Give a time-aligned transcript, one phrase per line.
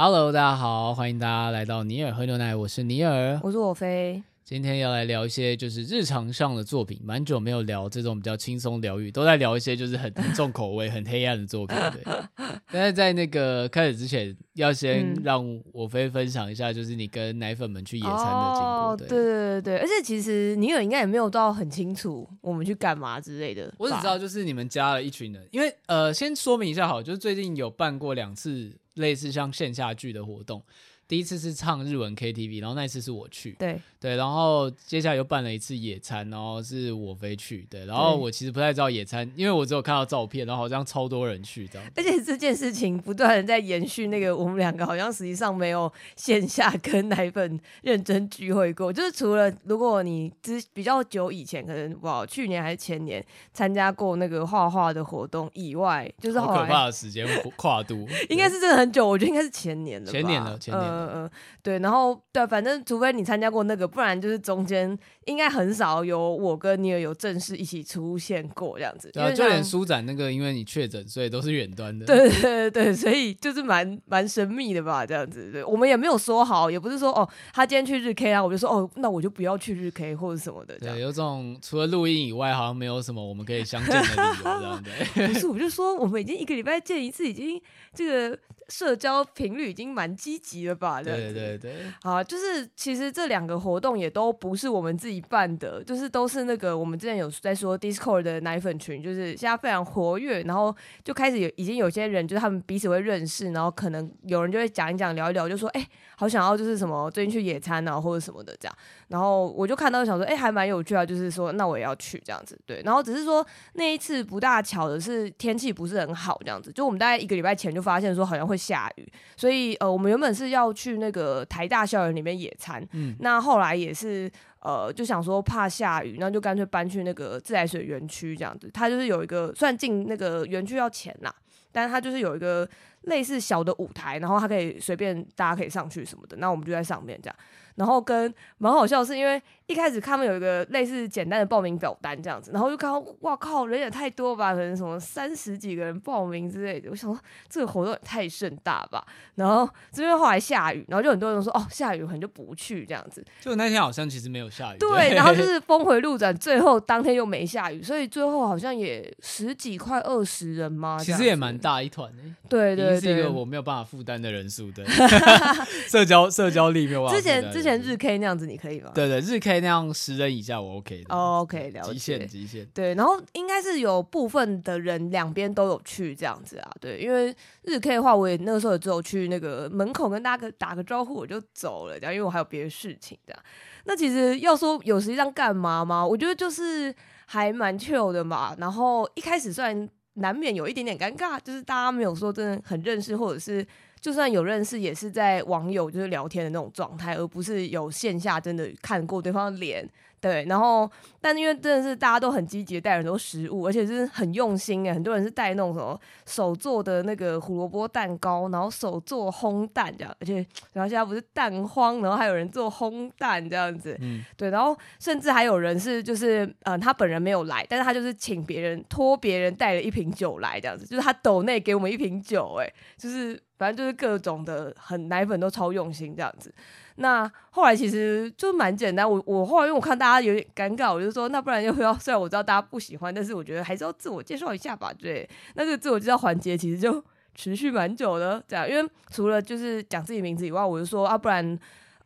[0.00, 4.22] Hello，大家好，欢迎大家来到尼尔喝牛奶，我是尼尔，我是我飞。
[4.44, 11.76] 今天要来聊一些就是日常上的作品，蛮久没有聊这种比较轻松疗愈，都在聊一些就是很很重口味、很黑暗的作品。
[11.92, 12.04] 对，
[12.70, 18.96] 但是在那个开始之前，要先让我飞分享一下，就是你跟奶粉们去野餐的经过。
[18.96, 23.74] 对，对对对，而且其实尼尔应该也没有到很清楚我们去干嘛之类的。
[23.76, 30.62] 我只知道就是你们加了一群人，因为呃，先说明一下好，就是最近有办过两次类似像线下剧的活动。
[31.08, 33.80] 第一次是唱日文 KTV，然后那一次是我去，对。
[34.00, 60.97] 对，然后接下来又办了一次野餐，然后是我飞去，对，然后我其实不太知道野餐，因为我只有看到照片，然后好像超多人去这样，而且这件事情不断的在延续，那个我们两个好像实际上没有线下跟奶粉认真聚会过，就是除了如果你之比较久以前，可能哇去年还是前年参加过那个画画的活动以外，就是好可怕的时间跨度， 应该是真的很久，我觉得应该是前年了，前年了，前年了。
[60.98, 61.30] 嗯嗯，
[61.62, 69.10] 对，然后对，反正除非你参加过那个，不然就是中间应该很少有我跟尼尔有正式一起出现过这样子。
[69.12, 72.06] 对啊，就连舒展那个，因为你确诊，所以都是 远端的。
[72.06, 75.52] 对对对对，所以就是蛮蛮神秘的吧，这样子。
[75.52, 80.76] 对，我们也没有说好，也不是说哦，他今天去日 K 啊，我就说哦，那我就不要去日 K 或者什么的。
[80.78, 84.90] 对，有种除了录音以外，好像没有什么我们可以相见的理由这样的。
[85.28, 87.60] 不是，我就说我们已经一个礼拜见一次，已经
[87.94, 88.38] 这个。
[88.70, 91.02] 社交频率已经蛮积极了吧？
[91.02, 108.76] 对对对，好，就是其实这两个活动也都不是我们自己办的，就是都是那个我们之前有在说 Discord 的奶粉群，就是现在非常活跃，然后就开始有已经有些人就是他们彼此会认识，然后可能有人就会讲一讲聊一聊，就说哎、欸，好想要就是什么最近去野餐啊或者什么的这样，
[109.08, 118.58] 然后我就看到想说哎、欸，还蛮有趣啊，就是说那我也要去这样子，对，然后只是说那一次不大巧的是天气不是很好这样子，就我们大概一个礼拜前就发现说好像会。
[118.58, 124.28] 下雨，所以呃，我们原本是要去那个台大校园里面野餐，嗯，那后来也是
[124.60, 128.70] 呃，就想说怕下雨，那就干脆搬去那个自来水园区这样子。
[128.72, 131.32] 它就是有一个，算进那个园区要钱呐，
[131.70, 132.68] 但是它就是有一个
[133.02, 136.36] 类似小的舞台，然后它可以随便大家可以上去什么的。
[136.38, 137.36] 那我们就在上面这样，
[137.78, 139.40] 然后跟蛮好笑是因为。
[139.68, 146.88] 一开始他们有一个类似简单的报名表单这样子，然后就看到哇靠，人也太多吧，可能什么三十几个人报名之类的。
[146.88, 149.06] 我想说这个活动也太盛大吧。
[149.34, 153.22] 然后这边后来下雨，然后就很多人说哦下雨可能就不去这样子。
[153.42, 154.78] 就那天好像其实没有下雨。
[154.78, 160.96] 对，对 然后就是峰回路转，最后当天又没下雨，所以最后好像也十几快二十人嘛。
[160.98, 162.22] 其实也蛮大一团的。
[162.48, 164.82] 对对对，是一个我没有办法负担的人数的。
[165.86, 167.14] 社交社交力没有办法。
[167.14, 168.92] 之前之前日 K 那样子你可以吗？
[168.94, 169.58] 对对，日 K。
[169.58, 172.64] 那样十人以下我 OK 的哦，OK 了解，极限极限。
[172.72, 183.42] 对，然后应该是有部分的人两边都有去这样子啊，对，因为日 K 的话，我也那个时候也只有去那个门口跟大家打个招呼我就走了，这样，因为我还有别的事情这样。
[183.84, 186.06] 那其实要说有实际上干嘛吗？
[186.06, 186.94] 我觉得就是
[187.26, 188.54] 还蛮 chill 的嘛。
[188.58, 193.66] 然后一开始虽然难免有一点点尴尬，就是大家没有说真的很认识，或者是。
[194.00, 199.88] 就算有认识，也是在网友就是聊天的那种状态，而不是有线下真的看过对方的脸。
[200.20, 226.50] 对，然后，但因为真的是大家都很积极的带很多食物，而且是很用心诶，很多人是带那种什么手做的那个胡萝卜蛋糕，然后手做烘蛋这样，而且然后现在不是蛋荒，然后还有人做烘蛋这样子，嗯，对，然后甚至还有人是就是嗯、呃，他本人没有来，但是他就是请别人托别人带了一瓶酒来这样子，就是他抖内给我们一瓶酒，诶，就是反正就是各种的很奶粉都超用心这样子。
[226.96, 231.92] 那后来其实就蛮简单，我我后来因为我看大家有点尴尬，我就说那不然要不要？
[231.94, 234.92] 虽然我知道大家不喜欢，但是我觉得还是要自我介绍一下吧。
[234.98, 237.04] 对，那这个自我介绍环节其实就
[237.34, 241.58] 持续蛮久的，这样，因为除了就是讲自己名字以外，我就说啊，不然。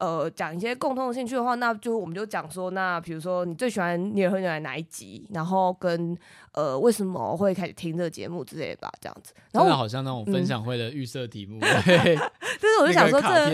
[0.03, 6.19] 呃，讲一些共同的兴趣的话，那就我们就讲说，那比如说你最喜欢尼尔喝牛奶哪一集，然后跟
[6.55, 9.33] 呃为什么会开始听这个节目之类的吧，这样子。
[9.53, 13.49] 然后好像那种分享会的预设题目， 但是我就想说这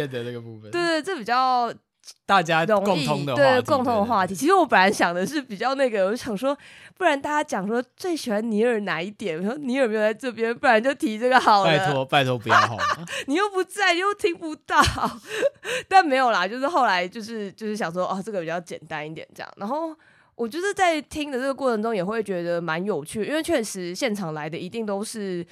[0.71, 1.71] 对对，这比较。
[2.27, 6.57] 大家共同的对共同的话题，其实我本来想的是比较那个，我就想说，
[6.97, 9.39] 不然大家讲说最喜欢尼尔哪一点？
[9.39, 11.71] 我说尼尔没有在这边，不然就提这个好了。
[11.71, 12.85] 拜托拜托不要好了，
[13.27, 14.77] 你又不在，你又听不到。
[15.89, 19.53] 但没有啦，就是后来就是就是想说，哦，这个比较简单一点这样。
[19.57, 19.97] 然后
[20.35, 25.47] 我就是在听的这个过程中，也会觉得蛮有趣，因为确实现场来的一定都是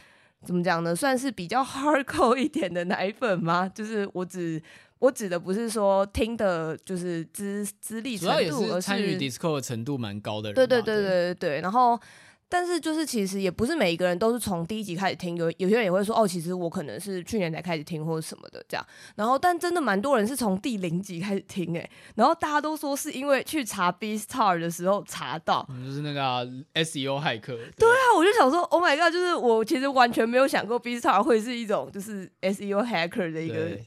[0.45, 0.95] 怎么讲呢？
[0.95, 3.71] 算是比较 hardcore 一点的奶粉吗？
[3.75, 4.63] 就是我只。
[4.99, 10.55] 我指的不是说听的，就是资资历程度，而是参与 Discord 的程度蛮高的人。
[10.55, 11.61] 对对对对对对。
[11.61, 12.01] 然后
[12.49, 18.87] 但是就是其实也不是每一个人都是从第一集开始听，有有些人也会说哦，其实我可能是去年才开始听或者什么的这样。
[19.17, 26.41] 然后但真的蛮多人是从第零集开始听诶，然后大家都说是因为去查 B Star 的时候查到，嗯、就是那个、啊、
[26.75, 27.55] SEO 骇客。
[27.55, 33.79] 对，对啊，我就想说，Oh my god，就是我其实完全没有想过 B Star 会是一种就是 SEO hacker 的一个。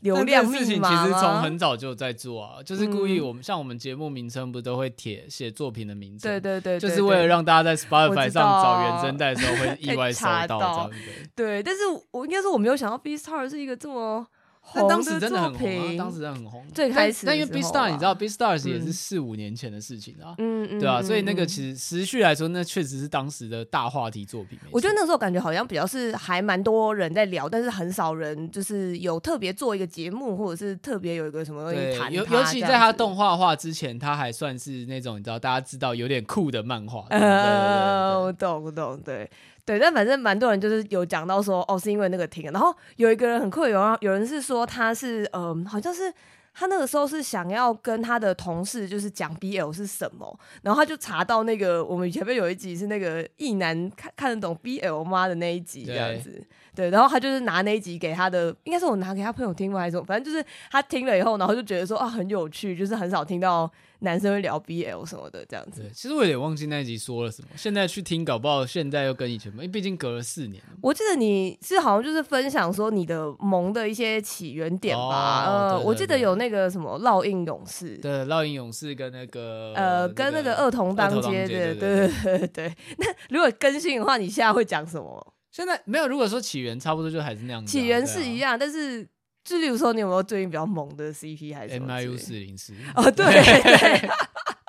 [0.00, 10.96] 流量事情其实从很早就在做啊，就是故意我们、嗯、像我们节目名称不都会贴写作品的名称，对对，对就是为了让大家在 Spotify 上找原声带的时候会意外搜到这样子。
[11.34, 14.26] 对，但是我应该说我没有想到 Beastars 是一个这么。
[14.74, 16.64] 但当时真的很红，啊，当时真的很红。
[16.74, 24.58] 最开始，但因为 Beastars 你知道 Beastars 也是四五年前的事情啊，嗯嗯，对啊，所以那个其实时序来说，那确实是当时的大话题作品。
[24.70, 32.12] 我觉得那时候感觉好像比较是还蛮多人在聊，但是很少人就是有特别做一个节目，或者是特别有一个什么东西谈。
[32.12, 37.06] 尤尤其在他动画化之前，他还算是那种你知道大家知道有点酷的漫画。
[37.10, 39.30] 呃， 我懂，我懂，对。
[39.66, 46.10] 对，但反正蛮多人就是有讲到说，哦，是因为那个听，然后有一个人很酷，有有人是说他是，嗯、呃，好像是
[46.54, 56.30] 他那个时候是想要跟他的同事就是讲 BL 是什么，然后他就查到那个我们前面有一集是那个异男看看得懂 BL 吗的那一集这样子，
[56.72, 63.68] 对，对，然后他就是拿那一集给他的，应该是我拿给他朋友听吗还是什么，反正就是他听了以后，然后就觉得说啊很有趣，就是很少听到。
[64.00, 67.48] 男生会聊 BL 什么的这样子，对其实我有点忘记那一集说了什么。
[67.56, 70.62] 现在去听，搞不好现在又跟以前，因为毕竟隔了四年。
[70.82, 75.44] 我记得你是好像就是分享说你的萌的一些起源点吧？
[75.46, 82.74] 呃、哦，我记得有那个什么烙印勇士，对，烙印勇士跟那个呃，跟那个二童当街的，对对对对对。
[82.98, 85.34] 那如果更新的话，你现在会讲什么？
[85.50, 86.06] 现在没有。
[86.06, 87.70] 如果说起源差不多，就还是那样子、啊。
[87.70, 89.08] 起源是一样，啊、但是。
[89.46, 92.72] 就例如说，你有没有最近比较猛的 CP 还是 MIU 四零四？
[92.96, 94.10] 哦，对对。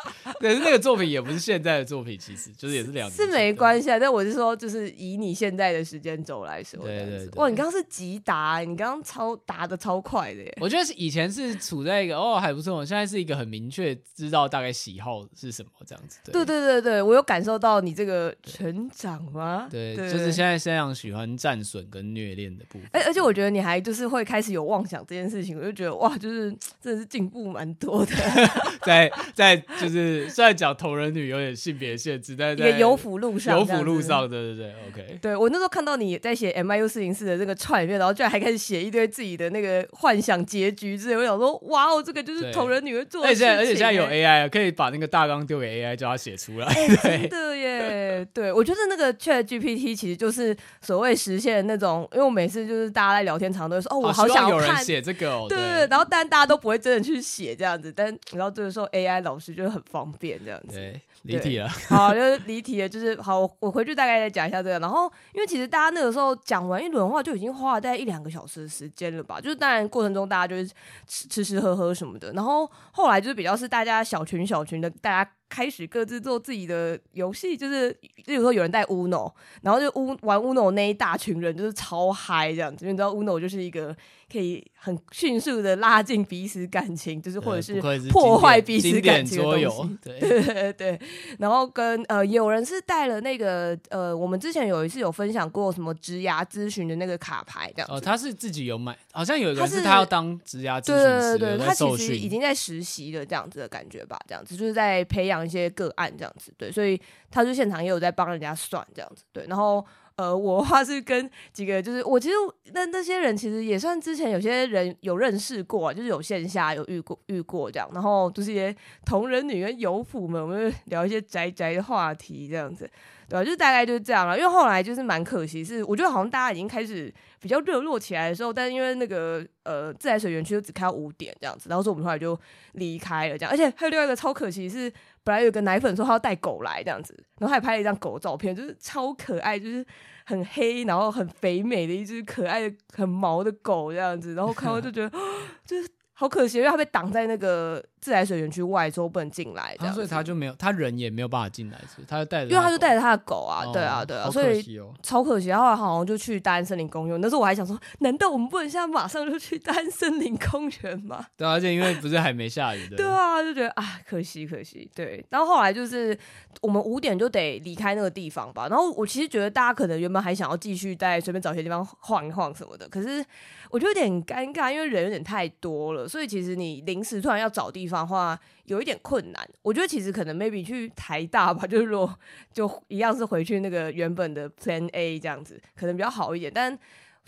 [0.39, 3.97] 可是那个作品也不是现在的作品，其实就是也是两是没关系啊。
[3.97, 7.29] 但我是说，就是以你现在的时间轴来说，对对对。
[7.35, 10.57] 哇，你刚刚是急答，你刚刚超答的超快的耶！
[10.61, 16.19] 我觉得是以前是处在一个哦还不错，我现在是一个很明确知道大概喜好是什么这样子。
[16.25, 19.67] 对对对对，我有感受到你这个成长吗？
[19.69, 22.88] 对，就是现在非常喜欢战损跟虐恋的部分。
[22.94, 26.51] 而而且我觉得你还就是会开始有妄想这件事情，我就觉得哇，就是
[26.81, 28.13] 真的是进步蛮多的。
[28.85, 35.19] 在在就是虽然讲同人女有点性别限制，但在游辅路上，游辅路上，对对对，OK。
[35.22, 43.48] 对我那时候看到你在写 MIU 四零四的这个串里面，然后居然还开始写一堆自己的那个幻想结局之类，我想说，哇哦，这个就是同人女会做的事情。
[43.50, 46.68] 而且现在有 AI，可以把那个大纲丢给 AI，叫他写出来。
[46.68, 46.88] 欸、
[47.28, 60.75] 真的耶，对我觉得那个 ChatGPT 其实就是所谓实现那种，因为我每次就是大家在聊天，常常都会说，哦，我好想有人写这个、哦，对对对，然后但大家都不会真的去写这样子，但然后这个时候 AI 老师就很方便这样子。
[60.75, 64.79] 对离题了， 好，就是离题了，就是好，我回去大概再讲一下这个。
[64.79, 69.41] 然后，因为其实大家那个时候讲完一轮话，就已经花了大概一两个小时的时间了吧？
[69.41, 70.71] 就是当然过程中大家就是
[71.07, 72.31] 吃吃吃喝喝什么的。
[72.33, 77.89] 然后后来就是比较是大家小群小群的，大家开始各自做自己的游戏，就是
[78.25, 83.95] 例如说有人带 Uno，然后就乌玩 Uno 那一大群人就是超嗨这样子，因为你知道 Uno 就是一个。
[84.29, 87.79] 可以很迅速的拉近彼此感情，就是或者是
[88.09, 89.97] 破坏彼此感情的东西。
[90.03, 90.99] 对对对对。
[91.39, 97.94] 然后跟呃，有人是带了那个呃，我们之前有一次有分享过什么职涯咨询的那个卡牌这样子。
[97.94, 106.53] 哦，他是自己有买，好像有人是他要当职涯咨询师，对对对，他其实已经在实习了这样子的感觉吧，这样子就是在培养一些个案这样子。
[106.57, 106.99] 对，所以
[107.31, 109.23] 他就现场也有在帮人家算这样子。
[109.31, 109.85] 对，然后。
[110.17, 112.33] 呃，我的话是跟几个，就是我其实
[112.73, 118.75] 那那些人其实也算之前有些人有认识过，就是有线下有遇过遇过这样，然后就是一些
[119.06, 122.89] 同人女跟游辅们，我们就聊一些宅宅的话题这样子，
[123.29, 123.45] 对吧？
[123.45, 124.35] 就大概就是这样了。
[124.35, 132.35] 因为后来就是蛮可惜，是我觉得好像大家已经开始比较热络起来的时候，但因为那个呃自来水园区就只开到五点这样子，然后说我们后来就
[132.71, 134.91] 离开了这样，而且还有另外一个超可惜是。
[135.28, 139.86] 本来有个奶粉说他要带狗来这样子，然后还拍了一张狗照片，就是超可爱，就是
[140.26, 145.18] 很黑，然后很肥美的一只可爱的很毛的狗这样子，然后看完就觉得
[145.68, 145.90] 就是。
[146.19, 155.54] 好可惜，因为他被挡在那个自来水园区外，之后不能进来，这样、啊，所以他就没有，他人也没有办法进来，他就带着，因为他就带着他的狗啊，哦、对啊，对啊，哦、所以超可惜。
[155.54, 161.24] 后来好像就去大安森林公园，那时候我还想说，难道我们不能现在马上就去大安森林公园吗？
[161.38, 164.90] 对、啊，而且因为不是还没下雨的，对啊，就觉得啊，可惜可惜。
[164.95, 166.18] 对，然后后来就是
[166.62, 168.68] 我们五点就得离开那个地方吧。
[168.68, 173.24] 然后我其实觉得大家可能原本还想要继续在随便找些地方晃一晃什么的，可是
[173.69, 176.06] 我就有点尴尬，因为人有点太多了。
[176.07, 179.49] 所以其实你临时突然要找地方的话，有一点困难。
[179.61, 182.18] 我觉得其实可能 maybe 去台大吧， 就是说
[182.54, 186.78] 就一样是回去那个原本的 Plan A 这样子，可能比较好一点，但。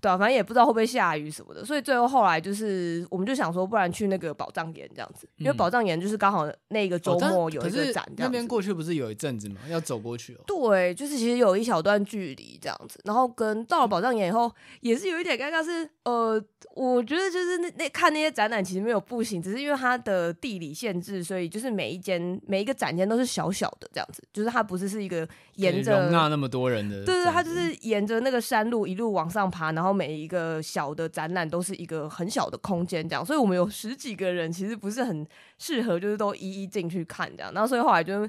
[0.01, 9.58] 对啊，反正也不知道会不会下雨什么的，所以最后后来就是，我们就想说，不然去那个宝藏岩这样子，因为宝藏岩就是刚好那个周末有一个展，那边过去不是有一阵子吗？
[9.70, 10.39] 要走过去哦。
[10.48, 14.51] 对，就是其实有一小段距离这样子，然后跟到了宝藏岩以后，
[14.82, 16.41] 也是有一点尴尬，是呃，
[16.75, 29.88] 我觉得就是那那看那些展览其实没有不行，只是因为它的地理限制，所以就是每一间每一个展间都是小小的这样子，就是它不是是一个沿着容纳那么多人的，对对，它就是沿着那个山路一路往上爬，然后。
[29.93, 35.25] 每一个小的展览都是一个很小的空间，这样，所以我们有十几个人，其实不是很
[35.58, 37.51] 适合，就是都一一进去看这样。
[37.53, 38.27] 然后所以后来就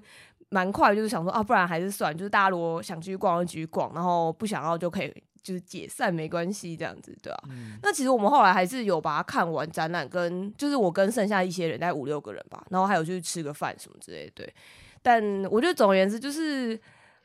[0.51, 7.43] 蛮快，就是想说啊，不然还是算，就是大家如果想继续逛就继续逛，然后不想要就可以就是解散，没关系这样子，对啊。
[7.49, 14.55] 嗯、那其实我们后来还是有把它看完展览，跟就是我跟剩下一些人，大概五六个人吧，然后还有去吃个饭什么之类的，对。
[15.03, 16.79] 但我觉得总而言之就是。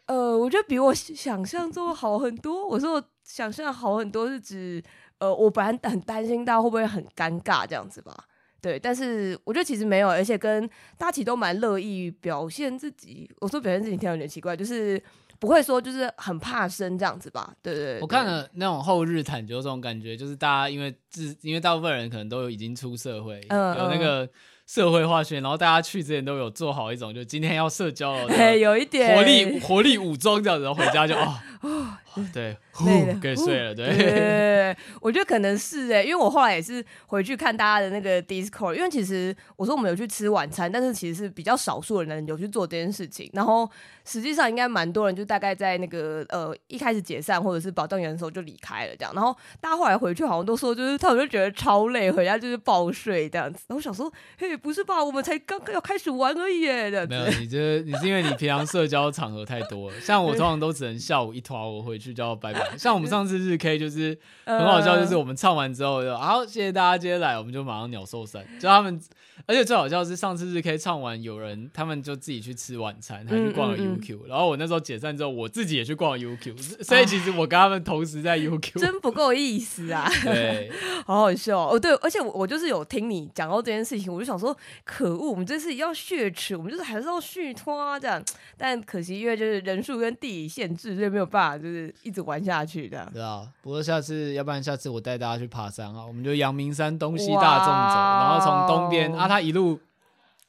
[0.07, 2.67] 呃，我觉得比我想象中好很多。
[2.67, 4.81] 我说我想象好很多是指，
[5.17, 8.15] 呃，我本来很担心大家会不会很尴尬这样子吧。
[8.61, 10.67] 对，但是我觉得其实没有，而且跟
[10.97, 13.29] 大家其实都蛮乐意表现自己。
[13.41, 15.01] 我说表现自己听有点奇怪，就是
[15.39, 17.53] 不会说就是很怕生这样子吧。
[17.61, 24.29] 对对，对，我看了那种后日谈，就这种感觉，就是大家因为自因为大部分人可能都已经出社会，嗯、有那个。
[24.67, 31.37] 社会化学，然后大家去之前都有做好一种，就今天要社交了，对，有一点活力活力武装这样子，然后回家就哦。
[32.33, 33.73] 对，累了，可以睡了。
[33.75, 43.29] 对，我觉得可能是哎，因为我后来也是回去看大家的那个 Discord，因为其实我说我们有去吃晚餐，但是其实是比较少数的人有去做这件事情。
[43.33, 43.69] 然后
[44.05, 49.13] 实际上应该蛮多人，就大概在那个呃一开始解散或者是保障员的时候就离开了这样。
[49.13, 53.59] 然后大家后来回去好像都说，就是他们就觉得超累，回家就是暴睡这样子。
[53.67, 55.03] 然后我想说，嘿，不是吧？
[55.03, 56.89] 我们才刚刚要开始玩而已耶。
[56.89, 57.13] 这样子。
[57.13, 62.04] 没有，你这你是因为你平常社交场合太多了，像我通常都只能下午一团我回去。
[62.13, 62.77] 就要拜拜。
[62.77, 68.45] 像我们上次日 K 就是很好笑，就是我们唱完之后就好，谢谢大家今天来，我们就马上鸟兽散。
[68.59, 68.99] 就他们，
[69.45, 74.27] 而且最好笑是上次日 K 唱完，有人他们就自己去吃晚餐，还去逛了 UQ。
[74.27, 76.83] 然后我那时候解散之后，我自己也去逛了 UQ。
[76.83, 80.09] 所以其实我跟他们同时在 UQ，真不够意思啊！
[80.23, 80.71] 对，
[81.05, 81.79] 好好笑哦。
[81.79, 87.65] 对，而且我我就是有听你讲到这件事情，我就想说，可恶，我们这次要血耻，我们就是还是要续摊
[88.01, 88.23] 这样。
[88.57, 91.93] 但可惜因为就是人数跟地理限制，所以没有办法，就是。
[92.03, 93.47] 一直玩下去的，对啊。
[93.61, 99.79] 不过下次，要不然下次我带大家去爬山啊，我们就阳明山东西大纵走，然后从东边啊，它一路。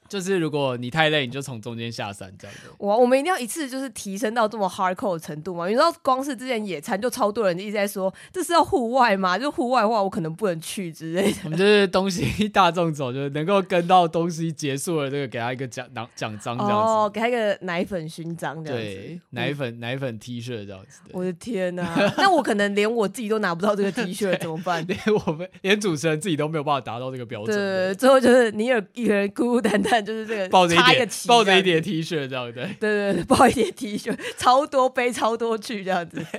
[0.07, 2.69] 就是如果你太累，你就从中间下山这样子。
[2.79, 5.67] 哇，我们一定要一次就是提升到这么 hardcore 的程度吗？
[5.67, 9.37] 你知道，光是之前野餐就超多人一直在说，这是要户外吗？
[9.37, 11.37] 就户外的话，我可能不能去之类的。
[11.45, 16.93] 我们就是东西大众走，就是能够跟到东西结束了，这个给他一个奖奖奖章这样子。
[16.93, 18.85] 哦，给他一个奶粉勋章这样子。
[18.85, 21.01] 对，奶粉奶粉 T 恤这样子。
[21.11, 22.13] 我的天哪、啊！
[22.17, 24.85] 那我可能连我自己都拿不到这个 T 恤，怎么办？
[24.87, 27.55] 连我们连主持人自己都没有办法达到这个标准。
[27.55, 30.75] 对，对，最后就是你有一个人孤孤单单，就是这个抱着。
[30.77, 36.25] 一个旗，抱着一点 T 恤这样对，对对对，抱一点 T 恤，超多杯超多去这样子。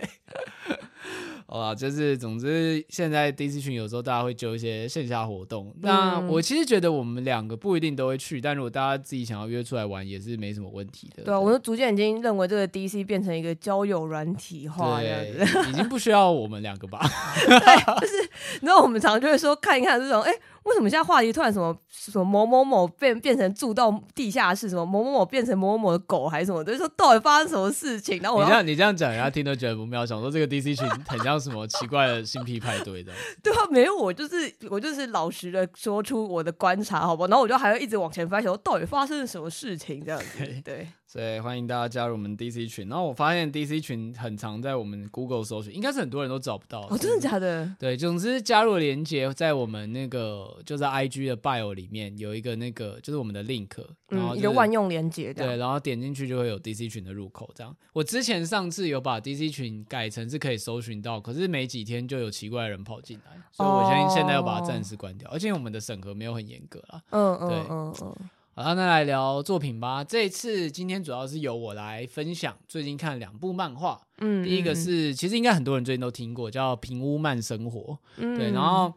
[1.47, 5.69] 好啦，就是总之，现在 DC 群有时候大家会揪一些线下活动。
[5.77, 11.23] 嗯、那我其实觉得我们两个不一定都会去，但如果大家自己想要约出来玩，也是没什么问题的。
[11.25, 17.01] 对啊，我就逐渐已经认为这个 DC 变成一个交友软体化，对，已经不需要我们两个吧？
[17.47, 18.31] 对，就是，
[18.63, 20.39] 然后我们常常就会说看一看这种，哎、欸。
[20.69, 26.63] 为什么现在话题突然什么什么某某某变变成住到地下室，什么某某某变成某某某的狗还是什么？
[26.63, 28.21] 就是说到底发生什么事情？
[28.23, 33.13] 然后我你这样你这样讲，人家听都觉得不妙，想说这个 DC 群很像什么奇怪的性癖派对的。
[33.43, 37.29] 对啊，没有，我就是我就是老实的说出我的观察，好不好？
[37.29, 40.27] 然后我就还会一直往前翻，想说到底发生了什么事情这样子。
[40.65, 40.89] 对。
[41.11, 42.87] 所以欢迎大家加入我们 DC 群。
[42.87, 46.87] 然后我发现 DC 群很常在我们 Google 搜寻，应该是很多人都找不到。
[46.91, 47.75] 哦，真的假的？
[47.79, 53.71] 对，总之加入的连接在我们那个就是 IG 的 bio 里面有一个那个就是我们的 link，
[54.11, 55.33] 然后、就是、一个万用连接。
[55.33, 57.51] 对，然后点进去就会有 DC 群的入口。
[57.55, 65.27] 这样，我之前上次有把 DC 群改成是可以搜寻到，可是没几天就有奇怪的人跑进来，所以我相信现在要把它暂时关掉。
[65.31, 67.01] 哦、而且我们的审核没有很严格啊。
[67.11, 68.17] 嗯嗯，对嗯嗯。
[68.61, 70.03] 好，那来聊作品吧。
[70.03, 74.03] 这一次今天主要是由我来分享最近看两部漫画。
[74.19, 77.81] 嗯，第一个是其实应该很多人最近都听过，叫《平屋慢生活》。
[78.17, 78.93] 嗯，对，然后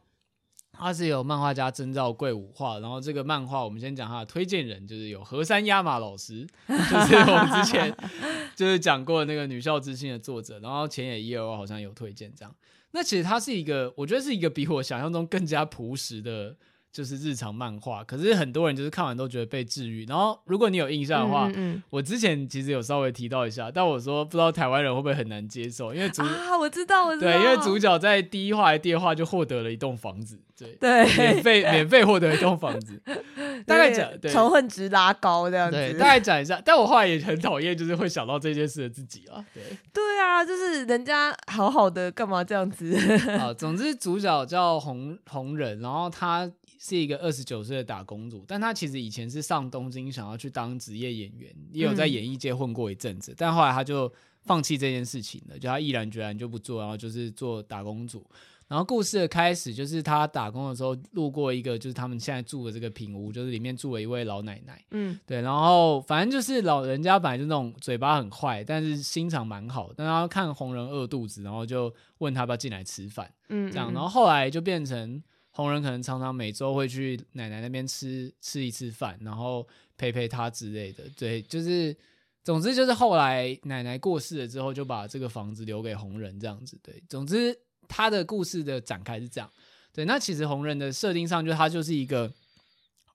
[0.72, 2.80] 它是由漫画家曾兆贵五画。
[2.80, 7.96] 然后这个漫画我们先讲它的推荐人，就是有河山亚马老师， 就是我们之前
[8.58, 10.58] 就是讲过那个《女校之星》的作者。
[10.58, 12.52] 然后前野一二好像有推荐这样。
[12.94, 16.56] 那其实它是一个，我觉得是一个比我想象中更加朴实的。
[16.92, 20.06] 就是日常漫画，可是很多人就是看完都觉得被治愈。
[20.08, 33.02] 然后如果你有印象的话，嗯我之前其实有稍微提到一下，但我说不知道台湾人会不会很难接受，因为主啊，我知道，我知道，对，因为主角在第一话还是第二话就获得了一栋房子，对，对，免费免费获得一栋房子，
[33.66, 36.62] 大概讲对仇恨值拉高这样子，对，大概讲一下。
[36.64, 42.94] 但我后来也很讨厌，就是会想到这件事的自己啊，对，对啊，就是人家好好的干嘛这样子？
[43.40, 46.52] 啊，总之主角叫红红人，然后他。
[46.84, 54.12] 是一个二十九岁的打工族，但他其实以前是上东京，想要去当职业演员，也有在演艺界混过一阵子，嗯、但后来他就
[54.46, 58.26] 放弃这件事情了，就他毅然决然就不做，然后就是做打工族。
[58.68, 75.22] 然后故事的开始就是他打工的时候路过一个，就是他们现在住的这个平屋，就是里面住了一位老奶奶，嗯，对，然后反正就是老人家本来就那种嘴巴很坏，但是心肠蛮好，但他看红人饿肚子，然后就问他要不要进来吃饭，嗯，这样，然后后来就变成。
[75.54, 79.68] 红人可能常常每周会去奶奶那边吃吃一次饭，然后
[79.98, 81.04] 陪陪她之类的。
[81.18, 81.96] 对，就是，
[82.42, 86.80] 总之就是后来奶奶过世了之后，就把这个房子留给红人这样子。
[86.82, 87.54] 对，总之
[87.90, 89.52] 他的故事的展开是这样。
[89.94, 92.32] 对，那其实红人的设定上，就他就是一个，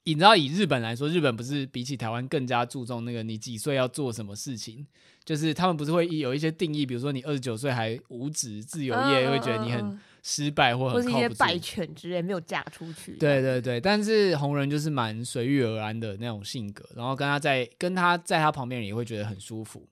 [0.05, 4.87] 你知道以日本来说，日本不是比起台湾更加注重那个你几岁要做什么事情，
[5.25, 9.99] 就是他们不是会有一些定义，比如说你二十九岁还无职自由业，会觉得你很。
[10.29, 13.13] 失败或很或是一些败犬之类，没有嫁出去。
[13.13, 19.89] 对对对，但是红人就是蛮随遇而安的那种性格，然后跟他在跟他在他旁边也会觉得很舒服。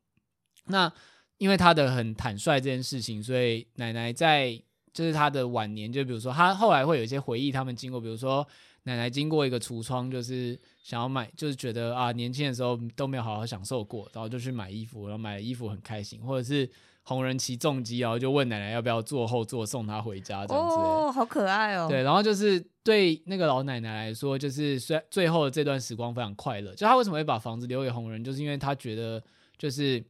[0.66, 0.92] 那
[1.38, 4.60] 因为他的很坦率这件事情，所以奶奶在
[4.92, 8.44] 就是他的晚年，就比如说他后来会有一些回忆，他们经过，比如说
[8.82, 16.68] 奶奶经过一个橱窗，就是想要买，就是觉得啊年轻的时候都没有好好享受过，然后就去买衣服，然后买了衣服很开心，或者是。
[17.04, 21.86] 红人骑重机，然后就问奶奶要不要坐后座送她回家，这样子哦，好可爱哦。
[21.88, 26.74] 对，然后就是对那个老奶奶来说，就是虽然最后的这段时光非常快乐。
[26.74, 29.22] 就她为什么会把房子留给红人，就是因为她觉得
[29.56, 30.04] 就是。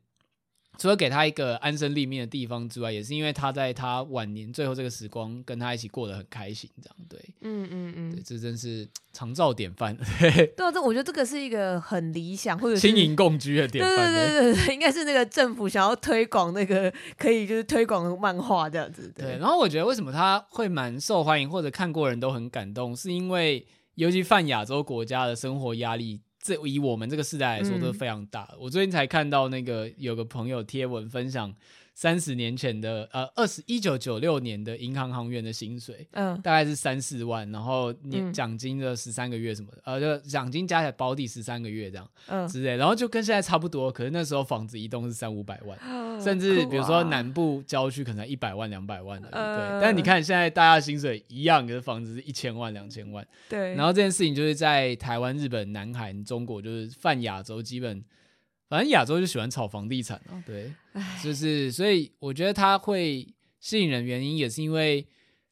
[0.77, 9.97] 除了给他一个安身立命的地方之外，也是因为他在他晚年最后这个时光跟他一起过得很开心，这样对，嗯嗯嗯，对，这真是长照典范。
[9.97, 14.13] 对， 对啊，这我觉得这个是一个很理想或者轻盈共居的典范。
[14.13, 19.13] 对对对对对，应该是那个政府想要推广那个可以就是推广漫画这样子。
[19.15, 26.21] 对，对，然后我觉得为什么他会蛮受欢迎，或者看过人都很感动，是因为尤其泛亚洲国家的生活压力。
[26.45, 28.47] 这以我们这个时代来说都是非常大。
[28.53, 31.51] 嗯、我最近才看到那个有个朋友贴文分享
[31.95, 43.93] 三十年前的呃二十一九九六年的银行行员的薪水，嗯，大概是三四万，然后年奖金的十三个月什么的，嗯、呃，就奖金加起来保底十三个月这样，嗯，之类，然后就跟现在差不多。
[43.93, 49.81] 可是那时候房子一栋是三五百万，嗯、甚至比如说南部郊区可能一百万两百万的，嗯、对。
[49.81, 53.75] 但你看现在大家薪水一样，可是房子是一千万两千万，对。
[53.77, 58.05] 然后这件事情就是在台湾、日本、南韩、中国，就是泛亚洲基本。
[58.69, 60.73] 反正亚洲就喜欢炒房地产啊，对，
[61.23, 63.27] 就是所以我觉得它会
[63.61, 65.07] 吸引人，原因也是因为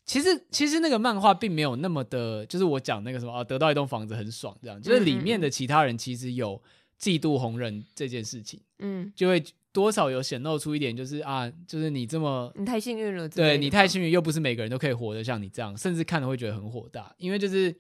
[0.05, 6.61] 其实其实那个漫画并没有那么的，就是我讲那个什么啊，得到一栋房子很爽这样，就是里面的其他人其实有
[7.01, 17.75] 嫉妒红人这件事情，嗯，就会多少有显露出一点，就是啊，就是你这么你太幸运了，对你太幸运，又不是每个人都可以活得像你这样，甚至看了会觉得很火大，因为就是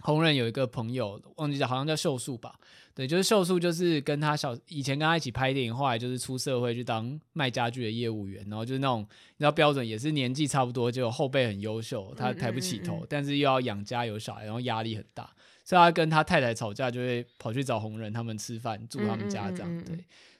[0.00, 2.58] 红人有一个朋友忘记叫，好像叫秀树吧。
[2.98, 15.32] 对，就是秀树，就是跟他小以前跟他一起拍电影，后来就是出社会去当卖家具的业务员，然后就是那种你知道标准，也是年纪差不多，就后辈很优秀，他抬不起头，嗯嗯嗯，但是又要养家有小孩，然后压力很大，
[15.62, 19.84] 所以他跟他太太吵架，就会跑去找红人他们吃饭，住他们家这样。
[19.84, 19.96] 对，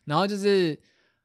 [0.07, 0.77] 然后就是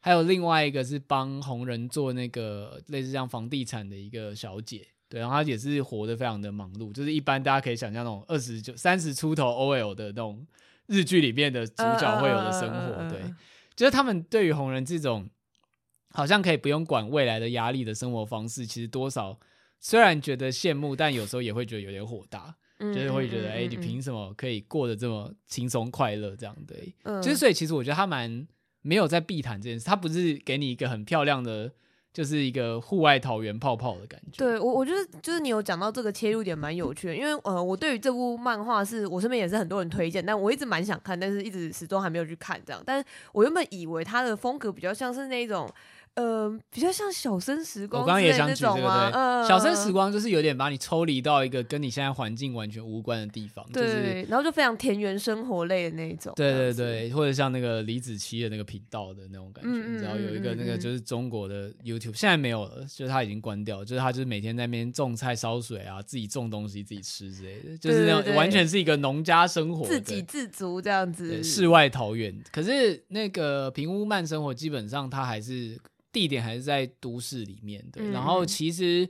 [0.02, 10.46] 还有另外一个是帮红人做那个类似像房地产的一个小姐，对，然后她也是活得非常的忙碌，就是一般大家可以想象那种二十九三十出头 OL 的那种。
[10.88, 13.22] 日剧里面的主角会有的生活，对，
[13.76, 15.30] 就是他们对于红人这种
[16.10, 19.40] 好像可以不用管未来的压力的生活方式，其实多少
[19.80, 26.36] 虽然觉得羡慕，但有时候也会觉得有点火大，就是会觉得，哎，你凭什么可以过得这么轻松快乐？
[26.36, 28.48] 这样对，就是所以其实我觉得他蛮
[28.82, 31.72] 没有在避谈这件事，他不是给你一个很漂亮的。
[32.14, 34.38] 就是一个户外桃源泡泡的感觉。
[34.38, 42.82] 对我，我觉得就是你有讲到这个切入点蛮有趣的，因为呃，我对于这部漫画是我身边也是很多人推荐，但我一直蛮想看，但是一直始终还没有去看这样。
[42.86, 45.68] 但是我原本以为它的风格比较像是那种
[46.16, 72.40] 呃，比较像小生时光，我刚刚也想举这个，对，嗯、小生时光就是有点把你抽离到一个跟你现在环境完全无关的地方，对，就是、然后就非常田园生活类的那一种，对对对，或者像那个李子柒的那个频道的那种感觉，嗯、然后有一个那个就是中国的 YouTube，、嗯、现在没有了，就是他已经关掉，就是他就是每天在那边种菜烧水啊，自己种东西自己吃之类的，就是那种完全是一个农家生活，自给自足这样子，世外桃源。
[72.52, 75.76] 可是那个平屋慢生活基本上它还是。
[76.14, 79.10] 地点还是在都市里面的，然后其实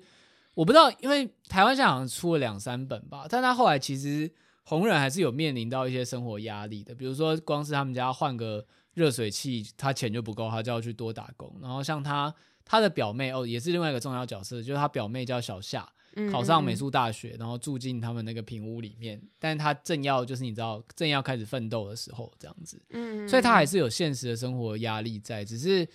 [0.55, 4.31] 我不知道，因为台湾现在好像出了两三本吧，但他后来其实
[4.63, 11.53] 红人还是有面临到一些生活压力的，比如说光是他们家换个热水器，他钱就不够，他就要去多打工。
[11.61, 15.85] 然后像他他的表妹哦，也是另外一个重要角色，就是他表妹叫小夏，
[16.31, 25.85] 考上美术大学，然后住进他们那个平屋里面，但是他正要就是你知道正要开始奋斗的时候这样子，嗯，所以他还是有现实的生活压力在，只是。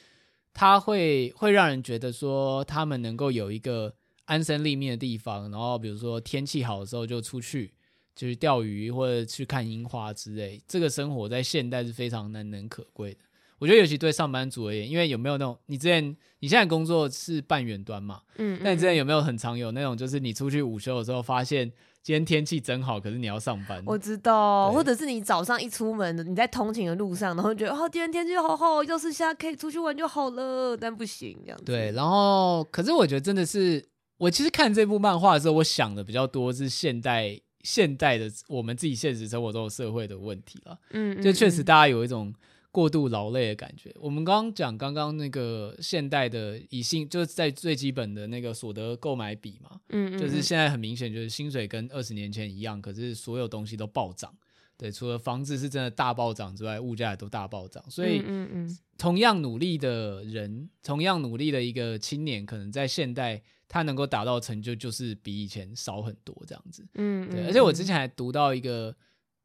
[0.58, 3.94] 他会会让人觉得说，他们能够有一个
[4.24, 7.72] 安身立命的地方，然后比如说天气好的时候就出去，
[8.16, 10.60] 就是钓鱼或者去看樱花之类。
[10.66, 13.20] 这个生活在现代是非常难能可贵的。
[13.60, 21.72] 我觉得尤其对上班族而言，因为有没有那种你之前你现在工作是半远端嘛，嗯，那你之前有没有很常有那种就是你出去午休的时候发现。
[22.08, 23.82] 今天天气真好，可是你要上班。
[23.84, 31.64] 我知道，或者是你早上一出门，你在通勤的路上，然后觉得哦，今天天气好好，要是现在可以出去玩就好了，但不行这样子。
[31.66, 33.84] 对，然后可是我觉得真的是，
[34.16, 40.78] 我其实看这部漫画的时候，我想的比较多是现代现代的我们自己现实生活中的社会的问题了。
[40.92, 42.32] 嗯，嗯，嗯，就确实大家有一种。
[42.78, 43.92] 过度劳累的感觉。
[43.98, 54.32] 我们刚刚讲刚刚那个现代的以薪，就是在最基本的那个所得购买比嘛，嗯，嗯，就是现在很明显就是薪水跟二十年前一样，可是所有东西都暴涨。
[54.76, 57.82] 对，除了房子是真的大暴涨之外，物价也都大暴涨。
[57.90, 66.86] 所以，嗯嗯，同样努力的人，同样努力的一个青年，可能在现代他能够达到成就，就是比以前少很多这样子。
[66.94, 67.44] 嗯，对。
[67.46, 68.94] 而且我之前还读到一个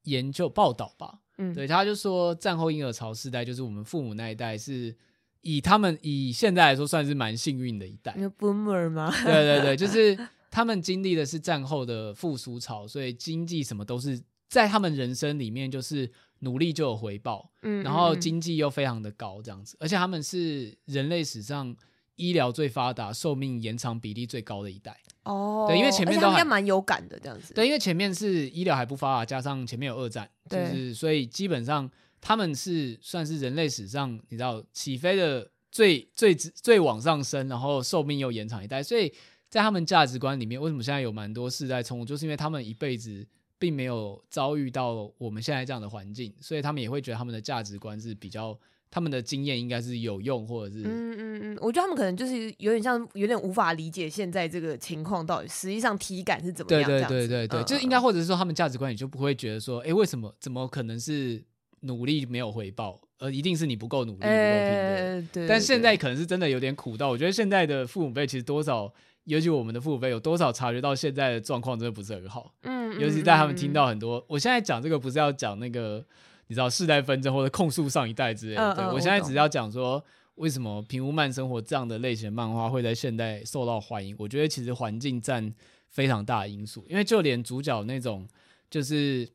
[0.03, 1.21] 研究报道吧。
[1.37, 4.95] 嗯，对，他就说战后婴儿潮世代，就是我们父母那一代，是
[5.41, 8.15] 以他们以现在来说算是蛮幸运的一代。
[8.17, 9.11] 有 boomer 吗？
[9.23, 10.17] 对对对，就 是
[10.51, 21.75] 他们经历的是战后的复苏潮，所以经济什么都是在他们人生里面就是努力就有回报，嗯，然后经济又非常的高这样子，而且他们是人类史上
[22.15, 24.97] 医疗最发达、寿命延长比例最高的一代。
[25.23, 27.53] 哦，对，因为前面都应该蛮有感的这样子。
[27.53, 38.83] 对，因为前面是医疗还不发达，加上前面有二战，就是所以基本上他们是算是人类史上你知道起飞的最最最往上升，然后寿命又延长一代。
[38.83, 39.11] 所以
[39.47, 43.25] 在他们价值观里面，为什么现在有蛮多世代冲突，就是因为他们一辈子
[43.57, 48.59] 并没有遭遇到我们现在这样的环境，所以他们也会觉得他们的价值观是比较。
[48.93, 56.87] 他们的经验应该是有用，或者是嗯嗯嗯，我觉得他们可能就是有点像，有点无法理解现在这个情况到底实际上体感是怎么样。
[56.87, 61.43] 对对对对对，嗯、就应该或者是说他们价值观也就不会觉得说，哎、欸，为什么怎么可能是
[61.79, 64.37] 努力没有回报，而一定是你不够努力不够拼的。
[64.37, 65.47] 欸、对。
[65.47, 72.53] 但现在可能是真的有点苦到，我觉得现在的父母辈其实多少，尤其我们的父母辈有多少察觉到现在的状况真的不是很好。
[72.61, 76.05] 嗯，尤其在他们听到很多，嗯、我现在讲这个不是要讲那个。
[76.53, 80.03] 你知道世代纷争或者控诉上一代之类的，嗯、对、嗯、我现在只要讲说
[80.35, 84.15] 为什么平屋慢生活这样的类型的漫画会在现代受到欢迎。
[84.19, 85.51] 我觉得其实环境占
[85.89, 88.27] 非常大的因素，因为就连主角那种
[88.69, 89.25] 就是，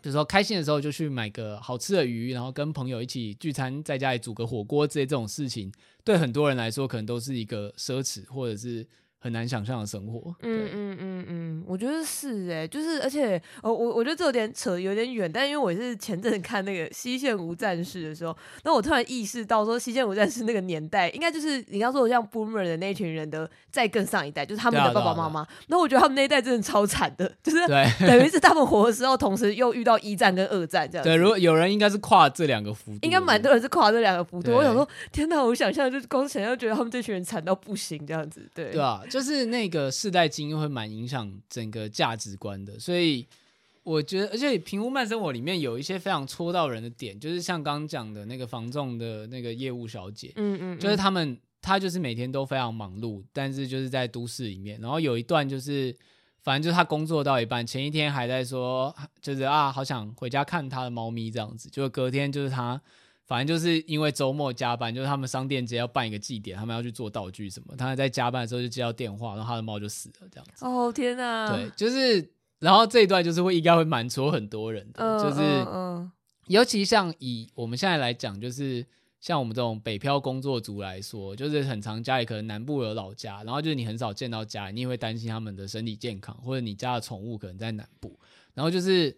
[0.00, 5.72] 比如说开心的时候就去买个好吃的鱼，然后跟朋友一起聚餐，在家里煮个火锅之类这种事情，
[6.04, 8.86] 对很多人来说可能都是一个奢侈，或者是。
[9.20, 10.34] 很难想象的生活。
[10.42, 15.30] 嗯嗯嗯嗯，我觉得是哎、欸，就是而且哦，我我觉得这有点扯，有点远。
[15.30, 25.46] 但因为我是前阵子看那个《西线无战事》的时候，那我突然意识到说，《西线无战事》那个年代，应该就是你刚说的像 Boomer 的那群人的再更上一代，就是他们的爸爸妈妈。
[25.66, 27.58] 那、啊啊、我觉得他们那一代真的超惨的，就是
[28.06, 31.04] 等于是他们活的时候，同时又遇到一战跟二战这样。
[31.04, 34.52] 对，如果有人应该是跨这两个幅度，应该蛮多人是跨这两个幅度。
[34.52, 38.48] 我想说，天哪，我想象就是光想象觉得他们这群人惨到不行这样子。
[38.54, 39.02] 对，对啊。
[39.08, 43.26] 就是那个世代精英会蛮影响整个价值观的，所以
[43.82, 55.96] 我觉得，而且平屋慢生活里面有一些非常戳到人的点，就是像刚刚讲的那个房仲的那个业务小姐，嗯，嗯嗯，就是他们，他就是每天都非常忙碌，但是就是在都市里面，然后有一段就是，
[56.42, 62.80] 反正就是他工作到一半，前一天还在说，就是啊，好想回家看他的猫咪这样子，就隔天就是他。
[63.28, 67.76] 反正就是因为周末加班，就是他们商店街要办一个祭典，他们要去做道具什么。
[67.76, 70.64] 他在加班的时候就接到电话，然后他的猫就死了，这样子。
[70.64, 71.54] 哦天哪！
[71.54, 76.10] 对，就是，然后这一段就是会应该会蛮戳很多人的，呃、就是，
[76.46, 78.82] 尤其像以我们现在来讲，就是
[79.20, 88.18] 像我们这种北漂工作族来说，就是很常家里可能南部有老家，然后就是你很少见到家，你也会担心他们的身体健康，或者你家的宠物可能在南部，
[88.54, 89.14] 然后就是